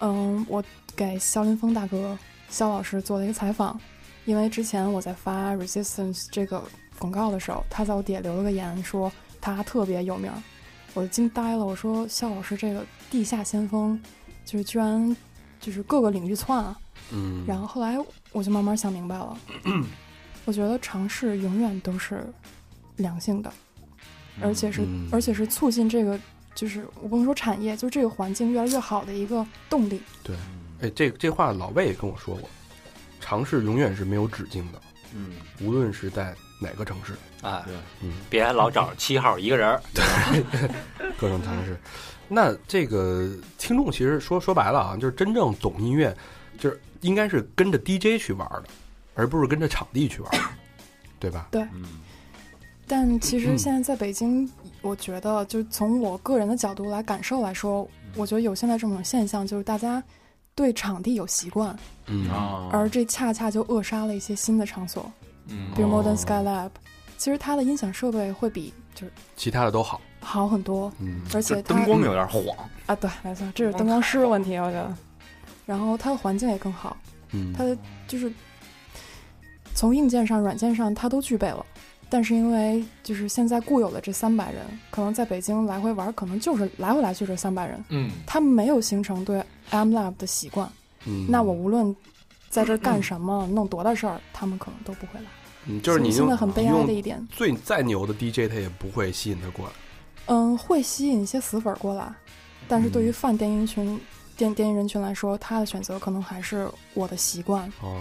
[0.00, 0.62] 嗯，我
[0.94, 2.16] 给肖林峰大哥
[2.50, 3.80] 肖老师做了一个采访，
[4.26, 6.62] 因为之前我在发 resistance 这个
[6.98, 9.10] 广告的时候，他在我底下留了个言说
[9.40, 10.36] 他特别有名儿，
[10.92, 11.64] 我就惊呆了。
[11.64, 13.98] 我说肖老师这个地下先锋，
[14.44, 15.16] 就是居然
[15.58, 16.78] 就是各个领域窜啊。
[17.10, 17.96] 嗯，然后后来
[18.32, 19.38] 我就慢慢想明白了，
[20.44, 22.24] 我觉得尝试永远都是
[22.96, 23.52] 良性的，
[24.40, 25.08] 而且是、嗯。
[25.10, 26.18] 而且是促进这个
[26.54, 30.00] 就是我不能说产业，就这个环境越来越好的一个动力。
[30.22, 30.36] 对
[30.80, 32.48] 哎，这这话老魏也跟我说过，
[33.20, 34.80] 尝试永远是没有止境的，
[35.14, 39.82] 嗯，无论是在哪个城市，啊，对，嗯，别老找七号一个人儿，
[41.18, 41.76] 各种尝试。
[42.28, 46.16] 那这个听众其实说说白了啊，就是真正懂音乐，
[46.58, 48.64] 就是应该是跟着 DJ 去玩的，
[49.14, 50.32] 而不是跟着场地去玩，
[51.20, 51.48] 对吧？
[51.52, 51.84] 嗯，
[52.86, 54.48] 但其实嗯现在在北京，
[54.82, 60.02] 我觉得就从我个人的角度来感受来说，我觉得有现在这种现象，就是大家
[60.54, 61.76] 对场地有习惯，
[62.06, 62.28] 嗯。
[62.30, 65.10] 啊，而这恰恰就扼杀了一些新的场所，
[65.48, 65.70] 嗯。
[65.74, 66.02] 比如哦。
[66.02, 66.70] Modern Sky Lab，
[67.16, 71.20] 其实它的音响设备会比就是其他的都好，好很多，嗯。
[71.34, 72.42] 而且灯光有点晃，
[72.86, 74.96] 啊，对，没错，这是灯光师的问题，我觉得。
[75.68, 76.96] 然后它的环境也更好，
[77.32, 78.32] 嗯它的就是
[79.74, 81.64] 从硬件上、软件上它都具备了。
[82.08, 90.66] 但是因为就是现在固有的这三百人，可能在北京来回玩，可能就是来回来去这三百人，嗯，他们没有形成对 M Lab 的习惯。
[91.04, 91.94] 嗯那我无论
[92.48, 95.26] 在这儿干什么，弄多大事儿，他们可能都不会来。
[95.66, 99.72] 嗯就是你现用在很悲哀的一点，最再牛的 DJ，他也不会吸引他过来。
[100.28, 102.10] 嗯，会吸引一些死粉过来，
[102.66, 104.00] 但是对于嗯泛电音群、
[104.38, 107.70] 电电音人群来说，他的选择可能还是我的习惯。
[107.82, 108.00] 哦，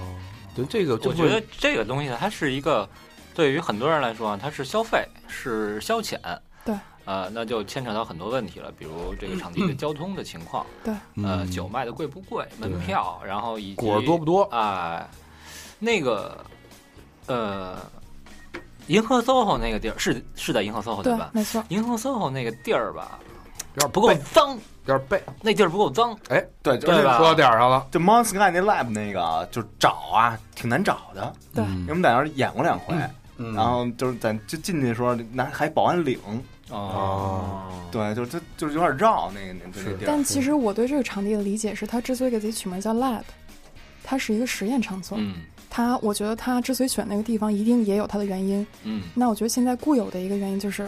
[0.56, 2.88] 对这个，我觉得这个东西它是一个
[3.34, 6.18] 对于很多人来说啊，它是消费，是消遣。
[6.64, 6.74] 对。
[7.06, 14.44] 呃，那就牵扯到很多问题了，比如这个场地的交通的情况，对，呃，嗯酒卖的贵不贵，门票，然后以及果多不多？
[14.52, 15.08] 哎，
[15.80, 16.46] 那个，
[17.28, 17.78] 呃，
[18.88, 21.64] 银河 SOHO 那个地儿是是在银河 SOHO 对吧？，没错。
[21.70, 23.37] 银河 SOHO 那个地儿吧，有
[23.82, 25.22] 点不够脏，有点背。
[25.42, 27.18] 那地儿不够脏，对，对吧？
[27.18, 31.34] 说到点儿上了，就 Mon Sky 那 lab 那个，就找啊，挺难找的。
[31.54, 32.96] 对嗯因为我们在那儿演过两回，
[33.38, 36.18] 嗯然后就是在就进去的时候拿还保安领，
[36.70, 40.08] 哦，对，就是它就是有点绕那个那那地儿。
[40.08, 43.22] 但其实我对这个场地的理解是，它之所以给自己取名叫 lab，
[44.04, 45.18] 它是一个实验场所。
[45.20, 45.36] 嗯
[45.70, 48.66] 它，我觉得他之所以选那个地方，一定也有它的原因。
[48.84, 50.88] 嗯那我觉得现在固有的一个原因就是，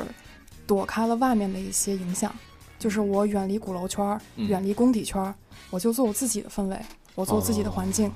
[0.66, 2.34] 躲开了外面的一些影响，
[2.80, 4.48] 就是我远离鼓楼圈儿，嗯。
[4.48, 5.36] 远离工体圈儿，
[5.70, 6.80] 我就做我自己的氛围，
[7.14, 8.12] 我做自己的环境，哦。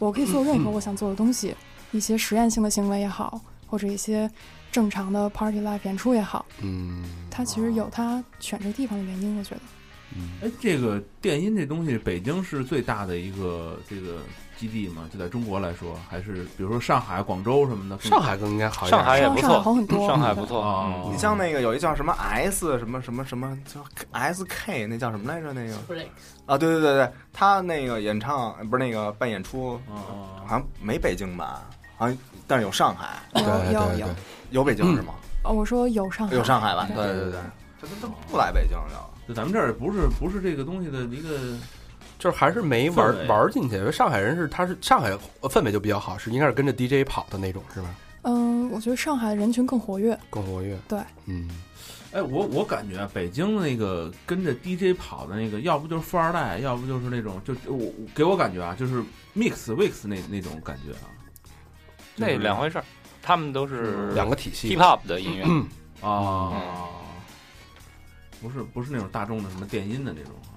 [0.00, 1.54] 我可以做任何我想做的东西，
[1.92, 4.30] 一些实验性的行为也好，或者一些
[4.72, 9.60] 正常的 party life 演出也好，嗯它其实有它选这个地方的原因，我觉得。
[10.16, 14.22] 嗯，哎，这个电音这东西，北京是最大的一个这个
[14.58, 15.08] 基地嘛？
[15.12, 17.98] 就在中国来说，还是比如说上海、广州什么的？
[18.02, 18.98] 上海更应该好一点。
[18.98, 23.80] 上海也不上海错，好很多上海不错啊嗯你像那个有一叫什么 S 什么什么什么叫
[24.12, 25.52] SK 那叫什么来着？
[25.52, 25.74] 那个
[26.46, 31.62] 啊，对对对对，他那个演唱不是那个办演出，哦好像没北京吧？
[31.96, 34.06] 好像但是有上海，有有有
[34.50, 35.14] 有北京是吗？
[35.44, 36.88] 哦，我说有上海，有上海吧？
[36.88, 37.40] 对对对对，
[37.80, 39.08] 这都都不来北京了。
[39.28, 41.28] 就咱们这儿不是不是这个东西的一个
[42.18, 43.76] 就是还是没玩玩进去。
[43.76, 45.10] 因为上海人是他是上海
[45.42, 47.94] 氛围就比较好，是应该是跟着 DJ 跑的那种，是吧？
[48.22, 50.76] 嗯，我觉得上海人群更活跃，更活跃。
[50.88, 51.48] 对，嗯，
[52.12, 59.00] 哎，我我感觉啊北京那个跟着 DJ 跑的那个，要不就是富二代，要不就是那种就就我给我感觉啊，就是
[59.36, 61.08] mix mix 那那种感觉啊。
[62.16, 62.84] 那两回事儿，
[63.22, 64.80] 他们都是两个体系 hip。
[64.80, 65.44] hop 的音乐，
[66.06, 66.52] 啊，
[68.42, 70.47] 不是不是那种大众的什么电音的那种啊。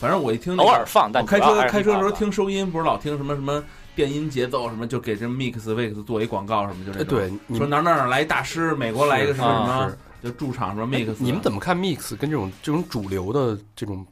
[0.00, 3.62] 反正我一听那个偶尔放，但我开车开车的时候听收音，不是老听什么什么
[3.94, 7.18] 电音节奏什么，就给这 mix mix 做一广告什么，就这哎，种。
[7.18, 11.14] 对，你说哪儿哪儿哪来一大师，美国来一个什么什么，就驻场什么哎 mix。
[11.18, 14.06] 你们怎么看 mix 跟这种这种主流的这种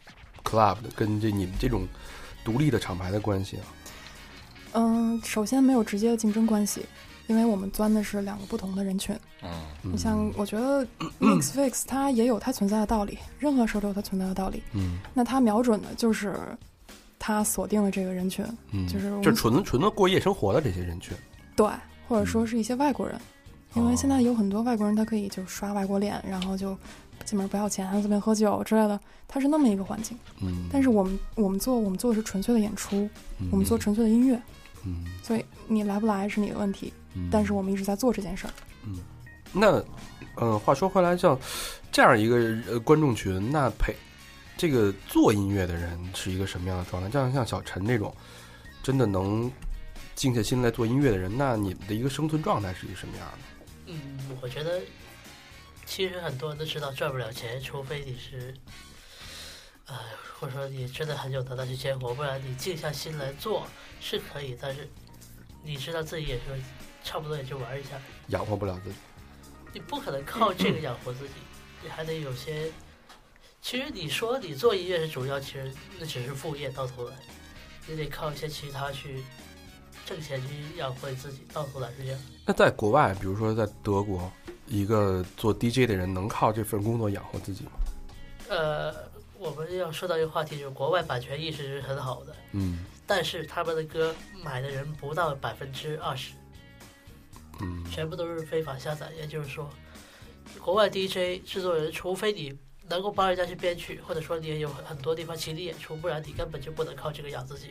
[0.45, 1.89] club 的跟这你们这种
[2.45, 3.65] 独立的厂牌的关系啊？
[4.73, 6.85] 嗯，首先没有直接的竞争关系，
[7.29, 9.15] 因为我们钻的是两个不同的人群。
[9.43, 9.49] 嗯
[9.85, 10.85] 嗯你像，我觉得
[11.21, 14.61] mix fix 它也有它存在的道理，任何时候都有它存在的道理。
[14.73, 16.35] 嗯那它瞄准的就是
[17.19, 21.17] 它锁定了这个人群，嗯，就是就纯纯的过夜生活的这些人群。
[21.55, 21.69] 对，
[22.09, 23.21] 或者说是一些外国人，
[23.75, 26.77] 因为现在有很多外国人他可以就刷外国脸，然后就
[27.25, 30.17] 进门不要钱，随便喝酒之类的，它是那么一个环境。
[30.41, 33.09] 嗯，但是我们我们做我们做的是纯粹的演出，
[33.39, 34.41] 嗯我们做纯粹的音乐，
[34.85, 38.53] 嗯，所以你来不来是你的问题，嗯但是我们一直在做这件事儿。
[38.85, 39.01] 嗯
[39.53, 39.83] 那，
[40.37, 41.39] 嗯，话说回来，像
[41.91, 42.37] 这样一个
[42.71, 43.95] 呃观众群，那陪
[44.57, 47.11] 这个做音乐的人是一个什么样的状态？
[47.11, 48.15] 像像小陈这种，
[48.83, 49.51] 真的能
[50.15, 53.39] 静下心来做音乐的人，那你们的一个生存状态是一个什么样的？
[53.87, 54.81] 嗯，我觉得
[55.87, 58.55] 其实很多人都知道赚不了钱，除非你是，
[59.87, 59.97] 呃，
[60.39, 63.67] 或者说你真的很有能耐去接活，不然你静下心来做
[63.99, 64.87] 是可以，但是
[65.65, 66.43] 你知道自己也是
[67.03, 67.91] 差不多也就玩一下，
[68.29, 68.97] 养活不了自己。
[69.73, 71.35] 你不可能靠这个养活自己，
[71.83, 72.71] 你还得有些。
[73.61, 77.15] 其实你说你做音乐是主要，其实那只是副业，到头来
[77.87, 79.23] 你得靠一些其他去
[80.07, 82.21] 挣钱去养活自己，到头来是这样。
[82.47, 84.31] 那在国外，比如说在德国，
[84.67, 87.73] 一个做 DJ 的人能靠这份工作养活自己吗？
[88.49, 88.95] 呃，
[89.39, 96.33] 我们要说到一个话题，就是国外版权意识是很好的，嗯但是他们的歌买的人不到百分之二十，
[97.61, 99.11] 嗯全部都是非法下载。
[99.19, 99.69] 也就是说，
[100.61, 102.57] 国外 DJ 制作人，除非你
[102.89, 107.69] 能够帮人家去编曲，或者说你也有很多地方请你演出，不然你根本就不能靠这个养自己。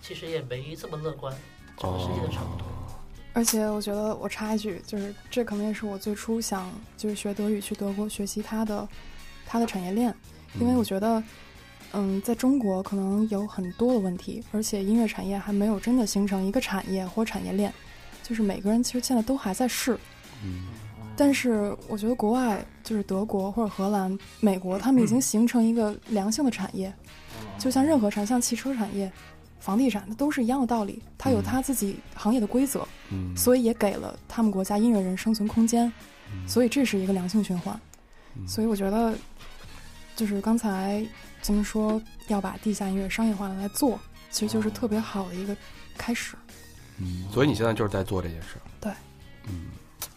[0.00, 1.36] 其实也没这么乐观，
[1.78, 2.66] 整个世界的差不多。
[3.32, 8.88] 而且我觉得我插一句，就是这可能也是我最初想就是学德语去德国学习它的
[9.44, 10.14] 它的产业链，
[10.58, 11.22] 因为我觉得，
[11.92, 17.70] 嗯，在中国可能有很多的问题，而且音乐产业还没有真的形成一个产业或产业链，
[18.26, 19.98] 就是每个人其实现在都还在试。
[20.42, 20.64] 嗯
[21.18, 26.92] 但是我觉得国外就是德国或者荷兰、美国，他们已经形成一个良性的产业，
[27.58, 29.10] 就像任何产，像汽车产业、
[29.58, 32.86] 房地产，它都是一样的道理，它有它自己行业的规则。
[33.10, 35.90] 嗯，所以也给了他们国家音乐人生存空间，
[36.46, 37.74] 所以这是一个良性循环。
[38.34, 39.14] 嗯所以我觉得，
[40.16, 41.02] 就是刚才
[41.40, 41.98] 咱们说
[42.28, 43.98] 要把地下音乐商业化来做，
[44.30, 45.56] 其实就是特别好的一个
[45.96, 46.36] 开始。
[46.98, 48.56] 嗯，所以你现在就是在做这件事。
[48.80, 48.90] 对，
[49.48, 49.66] 嗯，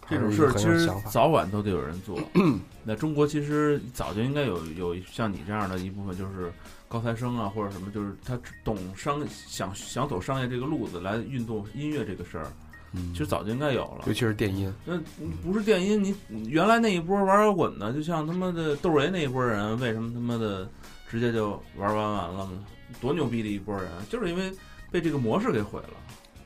[0.09, 0.89] 这种事儿其实。
[1.11, 2.19] 早晚都得有人做。
[2.83, 6.51] 那中国其实早就应该有有像你这样的一部分，就是
[6.87, 12.47] 高材生啊，或者什么，就是他懂商想想走商业这个路子来运动音乐这个事儿，
[12.93, 14.13] 嗯，其实早就应该有了尤。
[14.13, 14.97] 其是电音，那
[15.43, 20.67] 不是电音，你你原来那一波玩摇滚的，就像他妈的窦唯那一波人，为什么他妈的
[21.07, 22.65] 直接就玩完完了呢？
[22.99, 24.51] 多牛逼的一波人，就是因为
[24.89, 25.93] 被这个模式给毁了，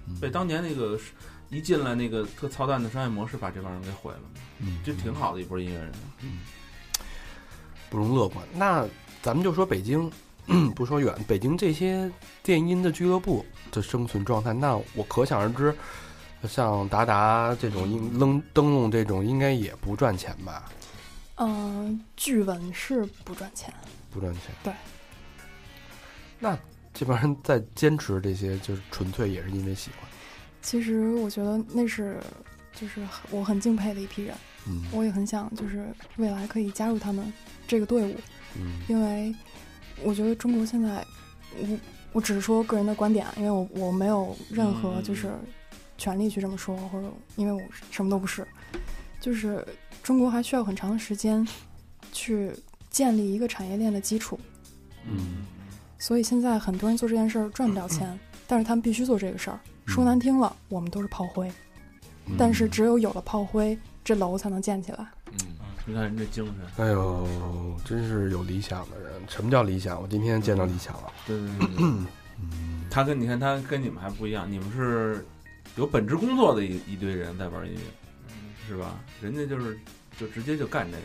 [0.08, 1.00] 嗯被当年那个
[1.50, 4.20] 一进来那个特操蛋的商业模式把这帮人给毁了，
[4.60, 5.92] 嗯就挺好的一波音乐人。
[6.22, 6.40] 嗯
[7.90, 8.44] 不容乐观。
[8.56, 8.88] 那
[9.22, 10.12] 咱们就说北京，
[10.74, 15.76] 不说远，北京这些电音的俱乐部的生存状态，那我可想而知，
[16.48, 20.72] 像达达这种应登灯笼这种，应该也不赚钱吧？
[21.36, 23.72] 嗯、据闻是不赚钱。
[24.12, 24.42] 不赚钱。
[24.64, 24.74] 对。
[26.40, 26.58] 那
[26.94, 30.10] 这帮人在坚持这些，就是纯粹也是因为喜欢。
[30.62, 32.22] 其实我觉得那是
[32.74, 34.36] 就是我很敬佩的一批人，
[34.68, 34.84] 嗯。
[34.92, 35.88] 我也很想就是
[36.18, 37.34] 未来可以加入他们
[37.68, 38.16] 这个队伍，
[38.56, 38.80] 嗯。
[38.88, 39.34] 因为
[40.04, 41.06] 我觉得中国现在，
[41.60, 41.80] 我
[42.14, 45.32] 我只是说个人的观点，啊因为我我没有任何就是
[45.98, 48.48] 权利去这么说，或者因为我什么都不是，
[49.20, 49.66] 就是
[50.02, 51.46] 中国还需要很长的时间
[52.12, 52.52] 去
[52.90, 54.40] 建立一个产业链的基础，
[55.06, 55.46] 嗯
[56.04, 59.58] 所以现在很多人做这件事儿赚不了钱，但是他们必须做这个事儿。
[59.86, 61.50] 说难听了，我们都是炮灰，
[62.26, 65.08] 嗯但是只有有了炮灰，这楼才能建起来。
[65.32, 65.38] 嗯，
[65.86, 67.26] 你看人这精神，哎呦，
[67.86, 69.14] 真是有理想的人。
[69.30, 70.02] 什么叫理想？
[70.02, 71.14] 我今天见到理想了。
[71.26, 72.06] 对对对对，
[72.92, 75.26] 他跟你看他跟你们还不一样，你们是
[75.78, 79.00] 有本职工作的一一堆人在玩音乐，是吧？
[79.22, 79.80] 人家就是
[80.20, 81.04] 就直接就干这个，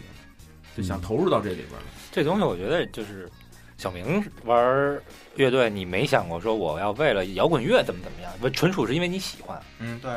[0.76, 1.86] 就想投入到这里边了。
[2.11, 3.30] 这东西我觉得就是
[3.79, 5.01] 小明玩
[5.37, 10.11] 乐队，你没想过说我要为了摇滚乐怎么怎么样，不纯属是因为你喜欢，嗯，对，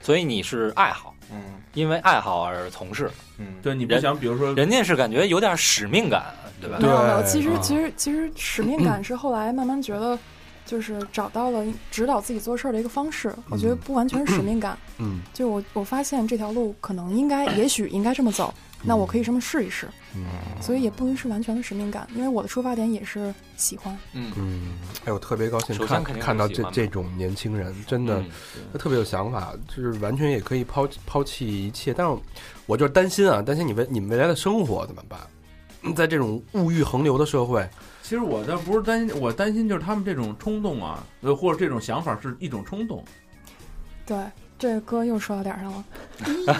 [0.00, 1.40] 所以你是爱好，嗯。
[1.74, 3.08] 因为爱好而从事。
[3.38, 6.78] 嗯，对，你不想，比如说，人家是感觉有点使命感，对吧？
[6.80, 7.30] 没有没有，对。
[7.30, 10.18] 其实啊其实其实使命感是后来慢慢觉得，
[10.66, 13.32] 就是找到了指导自己做事儿的一个方式。
[13.50, 15.20] 我觉得不完全是使命感，嗯。
[15.32, 19.88] 就我我发现这条路可能应该，也许应该这么走，那我可以这么试一试。
[20.14, 20.24] 嗯
[20.60, 23.96] 所以也不能是完全的使命感，因为我的出发点也是喜欢。
[24.12, 24.72] 嗯，嗯，
[25.04, 28.20] 哎，我特别高兴看看到这这种年轻人，真的。
[28.20, 28.30] 嗯
[28.72, 31.94] 他特别有想法，就是完全也可以抛抛弃一切。
[31.94, 32.16] 但是
[32.66, 35.20] 我就是担心啊，担心你未你们未来的生活怎么办？
[35.94, 37.66] 在这种物欲横流的社会，
[38.02, 43.02] 其实我倒不是担心，我担心就是他们这种冲动啊，呃，或者这种想法是一种冲动。
[44.04, 44.18] 对，
[44.60, 45.84] 这个歌又说到点儿上了。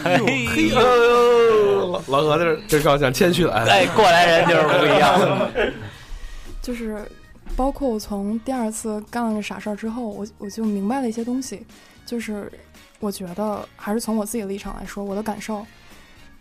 [0.03, 3.53] 嘿呦，老老何这这真高兴，谦虚了。
[3.53, 5.51] 哎，哎，过来人就是不一样。
[6.63, 7.07] 就是
[7.55, 11.63] 包括我从第二次干了这傻事儿之后，我我就明白了一些东西，
[12.03, 12.51] 就是
[12.99, 15.63] 我觉得还是从我自己的立场来说，我的感受，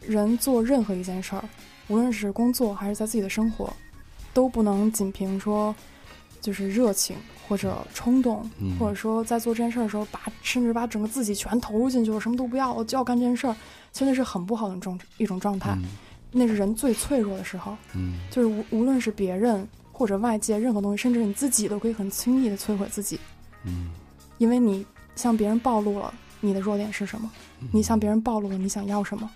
[0.01, 1.45] 人做任何一件事儿，
[1.89, 3.71] 无论是工作还是在自己的生活，
[4.33, 5.75] 都不能仅凭说
[6.41, 7.17] 就是热情
[7.49, 8.77] 或者冲动，嗯。
[8.79, 13.55] 或者说在做这件事儿的时候，把甚至把整个自己全投入进去，我什么都不要，我就要干这件事儿，
[13.93, 15.77] 其实那是很不好的一种一种状态，
[16.33, 17.77] 那是人最脆弱的时候。
[17.95, 18.21] 嗯。
[18.31, 23.19] 就是无无论是别人或者外界任何东西，甚至你自己都可以很轻易的摧毁自己，
[23.65, 23.91] 嗯。
[24.39, 24.87] 因为你
[25.17, 27.31] 向别人暴露了你的弱点是什么，
[27.73, 29.31] 你向别人暴露了你想要什么。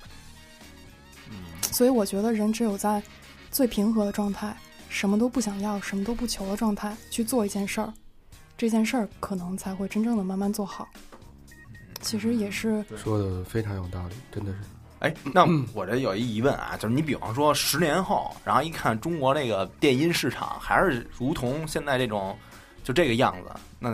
[1.71, 3.03] 所以我觉得人只有在
[3.51, 4.57] 最平和的状态，
[4.95, 7.92] 什么都不想要、什么都不求的状态去做一件事儿，
[8.57, 10.88] 这件事儿可能才会真正的慢慢做好。
[12.01, 14.59] 其实也是说的非常有道理，真的是。
[15.01, 22.38] 哎，那我这有一疑问啊，就是你比方说十年后，然后一看中国那个电音市场还是如同现在这种
[22.84, 23.90] 就这个样子，那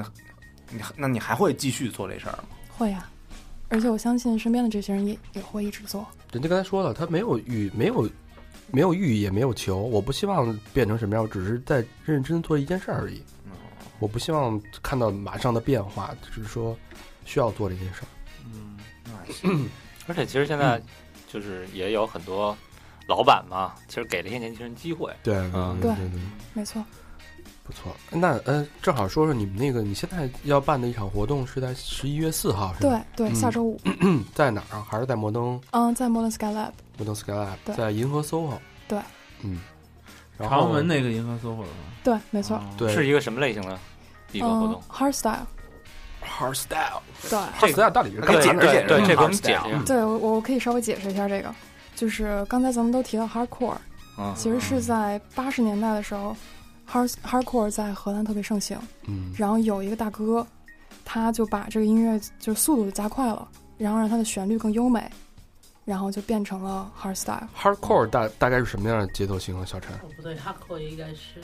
[0.68, 2.44] 你那你还会继续做这事儿吗？
[2.76, 3.08] 会呀、
[3.70, 6.06] 而且我相信身边的这些人也也会一直做。
[6.30, 8.06] 人家刚才说了，他没有与，没有
[8.72, 9.78] 没有欲，也没有求。
[9.78, 13.22] 我不希望变成什么样，我只是在认真做一件事儿而已。
[13.98, 16.76] 我不希望看到马上的变化，只是说
[17.24, 18.08] 需要做这件事儿。
[19.44, 19.68] 嗯，
[20.08, 20.80] 而且其实现在
[21.28, 22.56] 就是也有很多
[23.06, 25.12] 老板嘛，其实给了一些年轻人机会。
[25.22, 26.20] 对嗯对对对，
[26.54, 26.82] 没错，
[27.70, 27.94] 不错。
[28.10, 33.04] 那呃，正好说说你们那个，你现在要办的一场活动是在十一月四号，是对吧？
[33.16, 33.80] 对，对下周五，
[34.34, 34.82] 在哪儿？
[34.82, 38.58] 还是在摩登嗯，在 Modern Sky Lab，摩登 Skylab，在银河 SOHO。
[38.88, 38.98] 对，
[39.42, 39.60] 嗯。
[40.36, 41.72] 然后朝阳门那个银河 SOHO 的吗？
[42.02, 43.78] 对，没错，哦对是一个什么类型的
[44.32, 47.38] 一个活嗯动？，Hardstyle，Hardstyle，对。
[47.60, 49.42] 这个到底是可以对解释解释对，这给我们释。
[49.84, 51.54] 对，我我可以稍微解释一下这个，
[51.94, 53.74] 就是刚才咱们都提到 hardcore，
[54.18, 56.34] 嗯其实是在八十年代的时候
[56.90, 60.46] ，hard hardcore 在荷兰特别盛行，嗯然后有一个大哥，
[61.04, 63.46] 他就把这个音乐就速度就加快了，
[63.78, 65.10] 然后让它的旋律更优美，
[65.84, 67.46] 然后就变成了 hardstyle。
[67.56, 69.64] Hardcore 大大概是什么样的节奏型啊？
[69.64, 71.40] 小陈，哦，不对，hardcore 应该是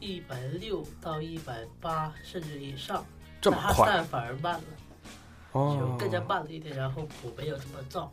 [0.00, 3.04] 一百六到一百八甚至以上，
[3.40, 4.62] 这么快反而慢了，
[5.52, 8.08] 哦就哦，更加慢了一点，然后鼓没有这么燥，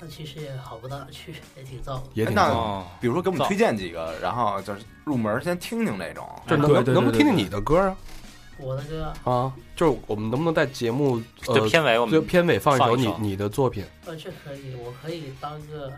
[0.00, 2.02] 那其实也好不到哪去，也挺燥的。
[2.14, 6.28] 也挺燥哦，比如说给我们推荐几个，然后就是入门先听听那种。
[6.46, 7.96] 这能对对对对能不能听听你的歌啊？
[8.60, 13.84] 我的歌，啊，就是我们能不能在节目就呃片尾我们就片尾放一首你一你的作品？
[14.04, 15.92] 呃，这可以，我可以当个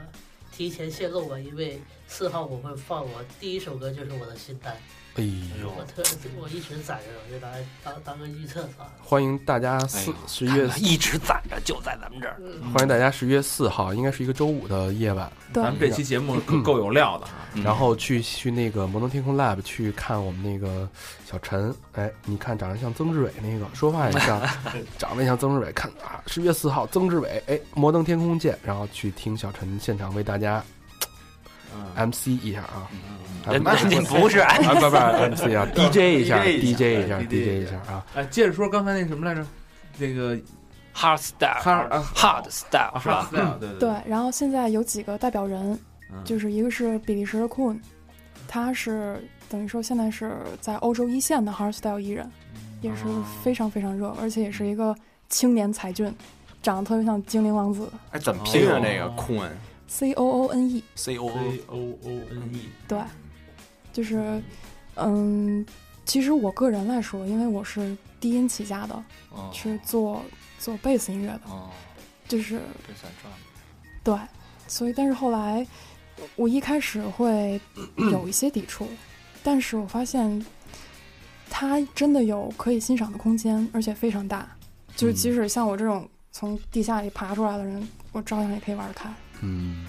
[0.52, 4.76] 提前泄露吧，因为四号我会放我第一首歌就是我的新单，
[5.16, 5.24] 哎
[5.60, 6.02] 呦我特
[6.40, 8.92] 我一直攒着，我就拿来当当个预测算了。
[9.02, 12.36] 欢迎大家哎四呦十一月一直攒着，就在咱们这儿。
[12.38, 17.26] 嗯，欢迎大家十一月四号，应该是一个周五的夜晚，对咱们这期节目够够有料的
[17.62, 20.88] 然后去去那个摩登天空 Lab 去看我们那个
[21.28, 24.40] 小陈，哎，你看长得像曾志伟那个，说话也像，
[24.96, 25.72] 长得也像曾志伟。
[25.72, 30.62] 看啊，十月四号曾志伟，哎，摩登天空见，然后去听小陈现场为大家
[31.74, 34.96] 嗯 MC 一下啊，啊人不是人家不是啊不不
[35.34, 39.46] MC 啊，DJ 一下 DJ 一下，DJ 一下啊，哎，接着说刚才那什么来着？
[39.98, 40.36] 那个
[40.94, 45.78] hard style 哈啊 hard style 是吧？style，对对，然后现在有几个代表人，
[46.12, 46.22] 嗯。
[46.24, 47.78] 就是一个是比利时的 Coon，
[48.48, 52.30] 他是等于说现在是在欧洲一线的 hardstyle 艺人，
[52.80, 53.04] 也是
[53.42, 54.94] 非常非常热，而且也是一个
[55.28, 56.12] 青年才俊，
[56.62, 58.78] 长得特别像精灵王子哎，怎么拼啊？
[58.78, 62.98] 那个 Coon，C O O N E，C O O O N E，对，
[63.92, 64.42] 就是
[64.96, 65.64] 嗯，
[66.04, 68.94] 其实我个人来说，因为我是低音起家的，
[69.30, 70.22] 哦是做
[70.58, 71.70] 做贝斯音乐的，哦，
[72.28, 73.38] 就是这算赚了。
[74.02, 74.16] 对，
[74.66, 75.66] 所以但是后来
[76.36, 77.60] 我一开始会
[77.96, 78.88] 有一些抵触，
[79.42, 80.44] 但是我发现
[81.48, 84.48] 它真的有可以欣赏的空间，而且非常大，
[84.96, 89.12] 就是即使像我这种从地下里爬出来的人，我照样也可以玩得开。
[89.40, 89.86] 嗯，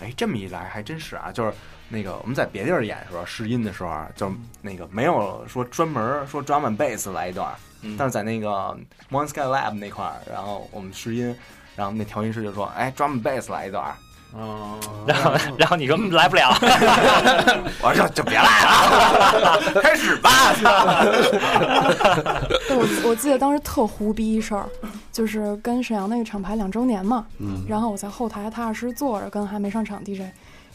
[0.00, 1.52] 哎，这么一来还真是啊，就是
[1.94, 4.30] 那个我们在别地儿演的时候试音的时候啊，就
[4.60, 8.76] 那个没有说专门说 drum and bass 来一段，嗯但是在那个
[9.10, 11.34] Mon Sky Lab 那块儿，然后我们试音，
[11.76, 13.94] 然后那调音师就说：“哎，drum and bass 来一段。
[14.36, 16.50] 哦，然后 然后你说来不了，”
[17.80, 20.52] 我说：“就就别来了，开始吧。
[22.68, 24.66] 对我我记得当时特胡逼一事儿，
[25.12, 30.22] 就是跟沈阳那个厂牌两周年嘛，嗯然后我在后台踏踏实实坐着，跟还没上场 DJ，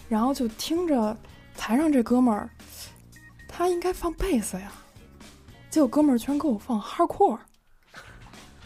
[0.10, 1.16] 然后就听着
[1.56, 2.50] 台上这哥们儿，
[3.48, 4.72] 他应该放贝斯呀，
[5.70, 7.38] 结果哥们儿居然给我放 hardcore，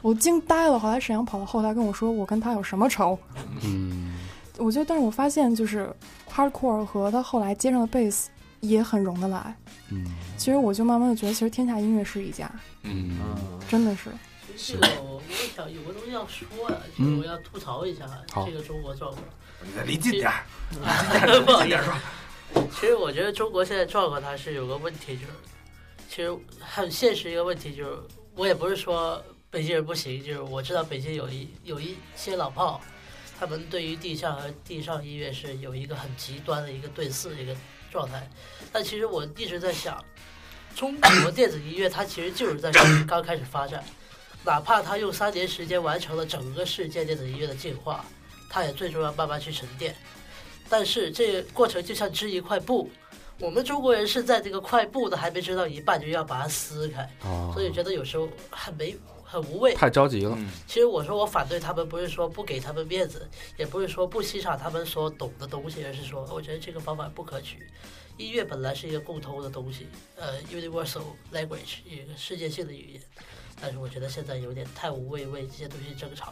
[0.01, 0.79] 我惊呆了。
[0.79, 3.19] 后来沈阳跑到后台跟我说，我跟他有什么仇？
[3.63, 4.13] 嗯
[4.57, 5.93] 我就但是我发现就是
[6.31, 8.29] hardcore 和他后来接上的贝斯
[8.61, 9.55] 也很融得来。
[9.91, 10.05] 嗯
[10.37, 12.49] 其实我就慢慢的觉得，其实天下音乐是一家，
[12.83, 14.09] 嗯嗯，真的是。
[14.55, 15.21] 这个我我
[15.55, 19.23] 想有个东西要说啊，就是我要吐槽一下好这个中国状况。”
[19.65, 20.43] 你再离近点儿，
[21.45, 25.33] 不好意思， 其实我觉得中国现在状况它是有个问题，就是
[26.09, 27.97] 其实很现实一个问题，就是
[28.35, 32.81] 我也不是说北京人不行，就是我知道北京有一有一些老炮，
[33.39, 37.55] 他们对于地下和地上音乐是有一个很极端的一个对峙的一个
[37.91, 38.29] 状态。
[38.71, 40.03] 但其实我一直在想，
[40.75, 42.71] 中国电子音乐它其实就是在
[43.07, 43.83] 刚开始发展，
[44.43, 48.03] 哪怕它用三年时间完成了整个世界电子音乐的进化，
[48.53, 49.95] 它也最终要慢慢去沉淀。
[50.69, 52.87] 但是这个过程就像织一块布，
[53.39, 59.73] 我们中国人是在这个块布的还没织到一半就要把它撕开，哦所以觉得有时候很没很无谓。
[59.73, 63.27] 太着急了，嗯其实我说我反对他们，不是说不给他们面子，
[63.57, 67.67] 也不是说不欣赏他们所懂的东西，而是说我觉得这个方法不可取。
[68.17, 71.01] 音乐本来是一个共通的东西，呃，universal
[71.33, 73.01] language，一个世界性的语言。
[73.59, 76.31] 但是我觉得现在有点太无谓为这些东西争吵，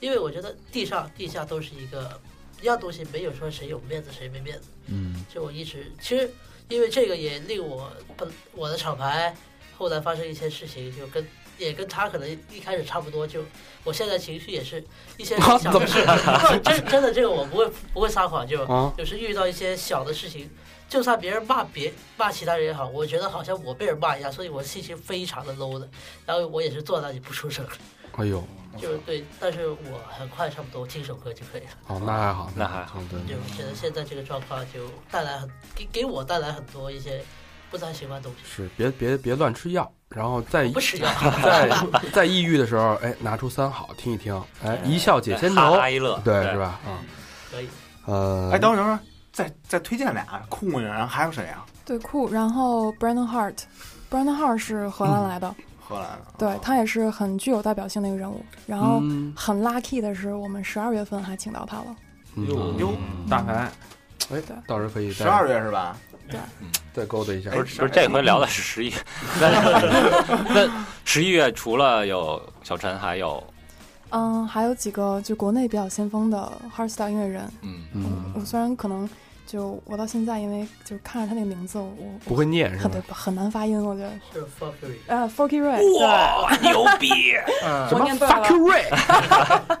[0.00, 2.20] 因为我觉得地上地下都是一个
[2.60, 4.68] 一样东西，没有说谁有面子谁没面子。
[4.86, 5.24] 嗯。
[5.32, 6.30] 就我一直其实
[6.68, 9.34] 因为这个也令我本我的厂牌
[9.76, 11.26] 后来发生一些事情，就跟
[11.58, 13.42] 也跟他可能一开始差不多，就
[13.82, 14.82] 我现在情绪也是
[15.16, 16.04] 一些啊小的事
[16.62, 18.92] 真真的这个我不会不会撒谎，就啊。
[18.98, 20.50] 就是遇到一些小的事情，
[20.88, 25.88] 就算别人骂别骂其他人也好，我觉得好像我被人骂一样，所以我心情非常的 low 的，
[26.26, 27.66] 然后我也是坐那里不出声，
[28.16, 28.42] 哎呦，
[28.76, 31.70] 就是对，但是我很快差不多听首歌就可以了。
[31.86, 37.20] 哦，那还好，那还好对就觉得现在这个状况就带来很给给我带来很多一些
[37.70, 38.38] 不太喜欢的东西。
[38.44, 41.10] 是别别别乱吃药，然后在不吃药，
[41.42, 41.70] 在
[42.12, 46.58] 在抑郁的时候，哎，拿出三好听一听，哎，一笑解千愁哈，哈一乐，对，是？
[46.58, 46.80] 吧？
[46.86, 46.98] 嗯，
[47.50, 47.68] 可以。
[48.06, 48.98] 呃，哎，等会儿等会儿，
[49.32, 51.66] 再再推荐俩酷呢，然后还有谁啊？
[51.84, 55.54] 对酷，然后 Brandon Hart，Brandon Hart 是荷兰来的，
[55.88, 58.44] 荷兰，对他也是很具有代表性的一个人物。
[58.66, 61.96] 然后嗯很 lucky 的是，我们十二月份还请到他了。
[62.34, 62.92] 嗯哟哟，
[63.30, 63.70] 大牌，
[64.30, 65.96] 哎，到时候可以十二月是吧？
[66.28, 66.40] 对
[66.92, 67.50] 再勾搭一下。
[67.50, 68.92] 不是不是，这回聊的是十一。
[69.40, 69.48] 那
[70.52, 73.42] 那十一月除了有小陈，还有
[74.10, 77.48] 嗯，还有几个就国内比较先锋的 hardstyle 音乐人。
[77.62, 79.08] 嗯，嗯，我虽然可能
[79.46, 81.92] 就我到现在，因为就看着他那个名字，我
[82.24, 83.00] 不会念是很吧？
[83.10, 84.10] 很难发音，我觉得。
[84.32, 87.08] 是 Fuckery，啊 f o r k y Ray，哇，牛逼！
[87.88, 89.76] 什么我念对了 fuck you Ray？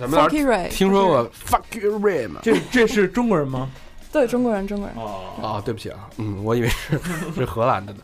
[0.00, 2.40] 咱们 Fuck y Ray，听说过 fuck you Ray 吗？
[2.42, 3.68] 这这是中国人吗？
[4.10, 4.96] 对中国人，中国人。
[4.96, 6.98] 哦，啊，对不起啊，嗯，我以为是
[7.34, 7.98] 是荷兰的呢。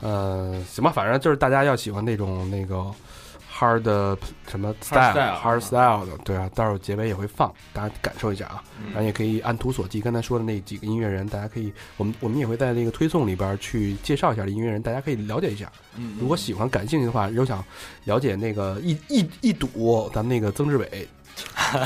[0.00, 2.84] 呃，行吧，反正就是大家要喜欢那种那个
[3.56, 4.16] hard 的
[4.48, 8.62] 什么 style style hard style 的，对啊，到时候结尾也会放，大家感受一下啊。
[8.88, 15.70] 然后也可以按图索骥，刚才说的那几个音乐人，大家可以，我们我们也会在那个推送里边去介绍一下这音乐人，大家可以了解一下。
[15.96, 17.64] 嗯如果喜欢、感兴趣的话，有想
[18.04, 21.08] 了解那个一一一睹咱们那个曾志伟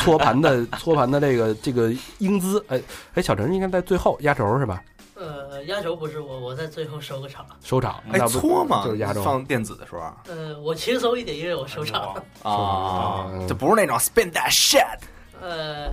[0.00, 2.80] 搓盘的 搓盘的这个这个英姿，哎
[3.14, 4.82] 哎，小陈应该在最后压轴是吧？
[5.18, 7.44] 呃，压轴不是我，我在最后收个场。
[7.62, 12.14] 收场，哎，搓嘛，就是压轴放电子的时候呃，我轻松一点，因为我收场。
[12.42, 14.98] 啊嗯，就不是那种 spin that shit
[15.40, 15.92] 呃，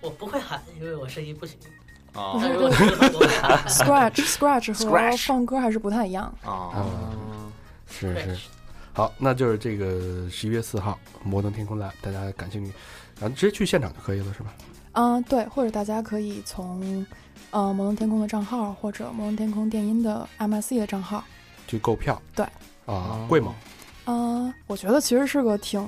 [0.00, 1.56] 我不会喊，因为我声音不行。
[2.12, 2.32] 啊
[3.68, 6.24] Scratch Scratch 和放歌还是不太一样。
[6.42, 7.52] 啊，嗯，
[7.86, 8.48] 是是，
[8.94, 12.72] 好，那就是这个十一月四号摩登天空 Live，大家感兴趣，
[13.20, 14.54] 然后直接去现场就可以了，是吧？
[14.92, 17.06] 嗯，对，或者大家可以从
[17.56, 21.24] 呃摩登天空的账号，或者摩登天空电音的 MSC 的账号。
[21.66, 22.20] 去购票。
[22.34, 22.44] 对，
[22.84, 23.54] 啊，贵吗？
[24.04, 25.82] 呃，我觉得其实是个挺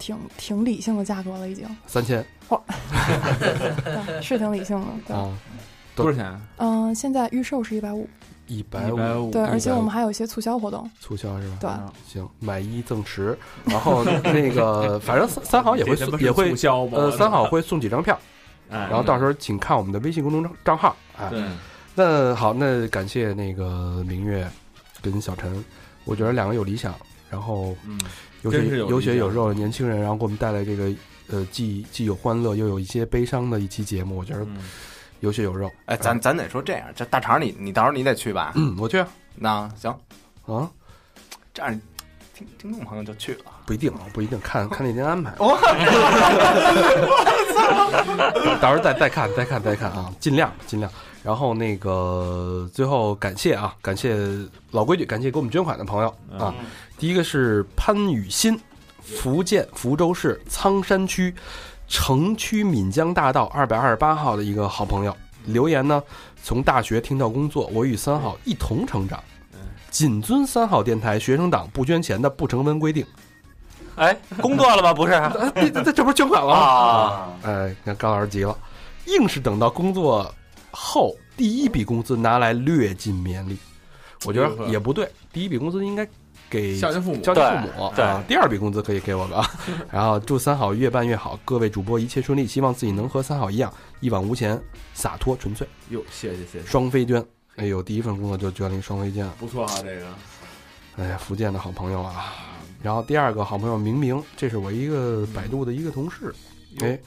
[0.00, 4.86] 挺挺理性的价格了，已经，三千 对是挺理性的。
[5.06, 5.32] 对，啊，
[5.94, 6.40] 多少钱？
[6.56, 8.08] 嗯、现在预售是一百五，
[8.48, 10.90] 一百五150对，而且我们还有一些促销活动。
[11.00, 11.56] 促销是吧？
[11.60, 16.98] 对，行，买一赠十，然后那个反正三三好也会 也会促销吗？
[16.98, 18.20] 呃三好会送几张票，哎，
[18.68, 20.96] 然后到时候请看我们的微信公众账账号。
[21.18, 21.44] 哎，对，
[21.94, 24.48] 那好，那感谢那个明月
[25.02, 25.64] 跟小陈，
[26.04, 26.94] 我觉得两个有理想，
[27.30, 28.00] 然后嗯，
[28.42, 30.92] 有血有血有肉的年轻人，然后给我们带来这个
[31.28, 34.58] 呃既既有欢乐又有一些悲伤的一期节目，我觉得嗯。
[35.20, 35.72] 有血有肉。
[35.86, 38.52] 哎，咱咱得说这样，这大肠你你到时候你得去吧？
[38.54, 38.98] 嗯，我去。
[38.98, 39.90] 啊，那行，
[40.44, 40.70] 啊？
[41.54, 41.80] 这样
[42.36, 43.44] 听听众朋友就去了。
[43.64, 45.32] 不一定啊，不一定，看看那天安排。
[45.40, 45.58] 哇，
[48.60, 50.92] 到时候再再看再看再看啊，尽量尽量。
[51.22, 54.14] 然后那个最后感谢啊，感谢
[54.70, 56.54] 老规矩，感谢给我们捐款的朋友啊。
[56.98, 58.60] 第一个是潘雨欣，
[59.00, 61.34] 福建福州市仓山区
[61.88, 65.16] 城区闽江大道二百二十八号的一个好朋友
[65.46, 66.02] 留言呢，
[66.42, 69.18] 从大学听到工作，我与三好一同成长，
[69.96, 73.02] 谨遵三好电台学生党不捐钱的不成文规定。
[73.94, 74.92] 哎，工作了吗？
[74.92, 76.54] 不是啊， 这这这不是捐款了吗？
[76.54, 78.54] 啊，哎，那高老师急了，
[79.06, 80.30] 硬是等到工作
[80.70, 83.56] 后第一笔工资拿来略尽绵力，
[84.26, 86.06] 我觉得也不对，第一笔工资应该
[86.50, 89.50] 给孝敬父母孝敬父母对啊，第二笔工资可以给我们啊。
[89.90, 95.66] 然后祝三好越办越好，各位主播一切顺利，希望自己能和三好一样一往无前、洒脱纯粹。
[95.88, 97.24] 哟，谢谢谢谢，双飞捐，
[97.56, 100.06] 哎呦，第一份工作就捐了一双飞剑，不错啊，这个
[100.96, 102.34] 哎呀，福建的好朋友啊。
[102.82, 106.34] 然后第二个好朋友明明，这是我一个百度的一个同事，
[106.80, 106.98] 哎，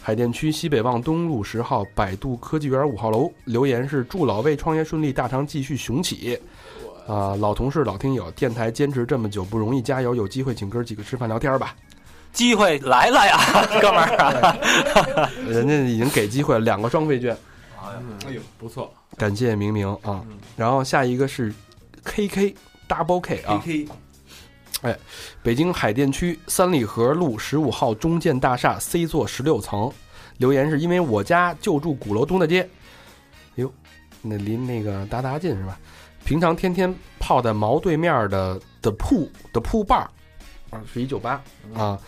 [0.00, 6.38] 海淀区西北旺东路十号百度科技园五号楼留言是祝老魏创业顺利，大肠继续雄起。
[7.08, 10.14] 啊、老同事、老听友，电台坚持这么久不容易，加油！
[10.14, 11.74] 有机会请哥几个吃饭聊天吧。
[12.34, 13.38] 机会来了呀，
[13.80, 15.28] 哥们儿。
[15.48, 17.34] 人家已经给机会了，两个双飞券，
[17.82, 20.24] 哎呦，不错感谢明明啊。
[20.56, 21.52] 然后下一个是
[22.04, 22.54] KK
[22.88, 23.88] Double K 啊，KK
[24.82, 24.96] 哎
[25.42, 29.92] 北京海淀区三里河路十五号中建大厦 C 座十六层，
[30.36, 32.68] 留言是因为我家就住鼓楼东大街，哎
[33.56, 33.72] 呦，
[34.22, 35.78] 那离那个达达近是吧？
[36.24, 40.08] 平常天天泡在毛对面的的铺的铺伴儿，
[40.70, 41.42] 啊，是一酒吧
[41.74, 41.98] 啊。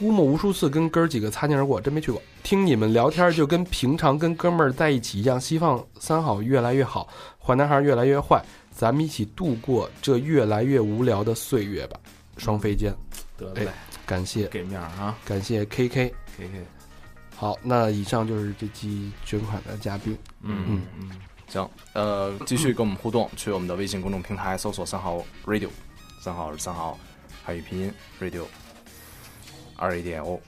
[0.00, 2.22] 估摸无数次跟哥儿几个擦肩而过，真没去过。
[2.42, 7.06] 听你们聊天就跟平常跟哥们儿在一起一样，希望三好越来越好，
[7.38, 12.00] 坏男孩越来越坏，咱们一起度过这越来越无聊的岁月吧。
[12.38, 12.94] 双飞剑，
[13.36, 13.68] 得嘞，
[14.06, 15.90] 感谢给面儿啊感谢 KK。
[15.90, 16.64] ，K K，
[17.36, 20.16] 好，那以上就是这期捐款的嘉宾。
[20.40, 21.10] 嗯嗯嗯，
[21.46, 25.68] 行，呃，继续跟我们互动，去我们的微信公众平台搜索“三号 radio”，
[26.22, 26.98] 三号是三号
[27.44, 28.44] 汉语拼音 radio，
[29.80, 30.40] 二 a 点 o。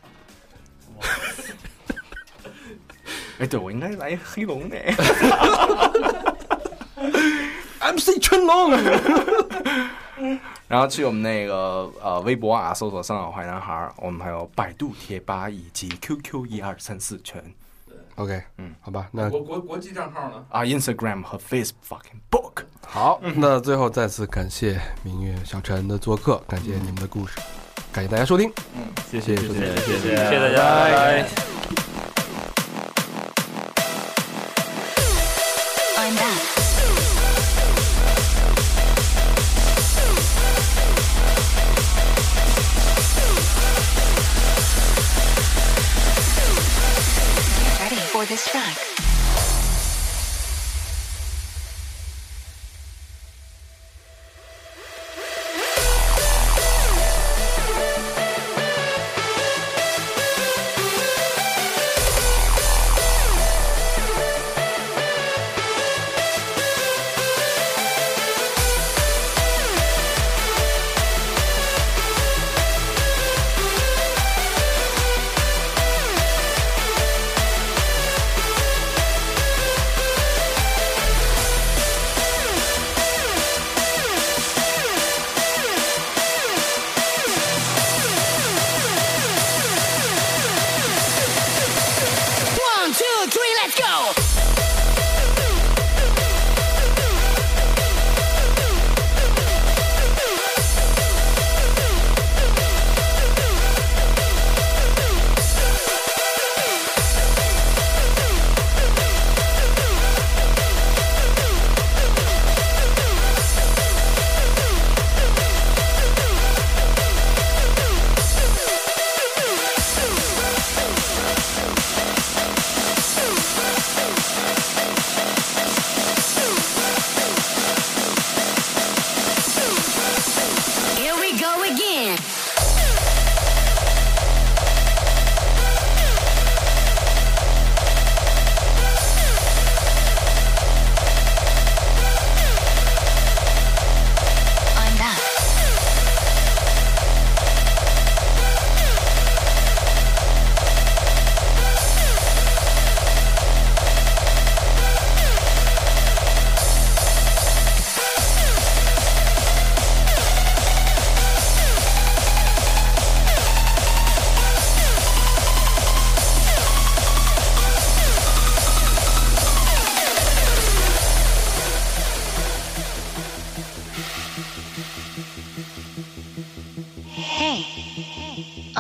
[3.41, 4.77] 哎，对，我应该来一黑龙的。
[7.81, 8.71] MC 春龙。
[10.69, 17.43] 然后去我们那个呃微博啊，搜索“三好坏男孩儿”，我们还有百度贴吧以及 QQ 一二三四群
[18.15, 20.45] OK，嗯，好吧，那国国国际账号呢？
[20.51, 22.63] 啊，Instagram 和 Facebook。
[22.87, 27.41] 好，那最后再次感谢明月小陈的做客，感谢你们的故事，
[27.93, 29.53] 感谢大家收听，嗯，谢谢，谢谢，
[30.01, 30.63] 谢谢大家
[48.25, 48.92] ，this track.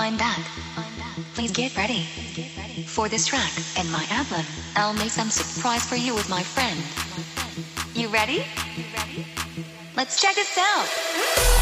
[0.02, 0.44] I'm back.
[1.34, 2.02] Please get ready
[2.88, 4.44] for this track and my album.
[4.74, 6.76] I'll make some surprise for you with my friend.
[7.94, 8.44] You ready?
[9.94, 11.61] Let's check this out.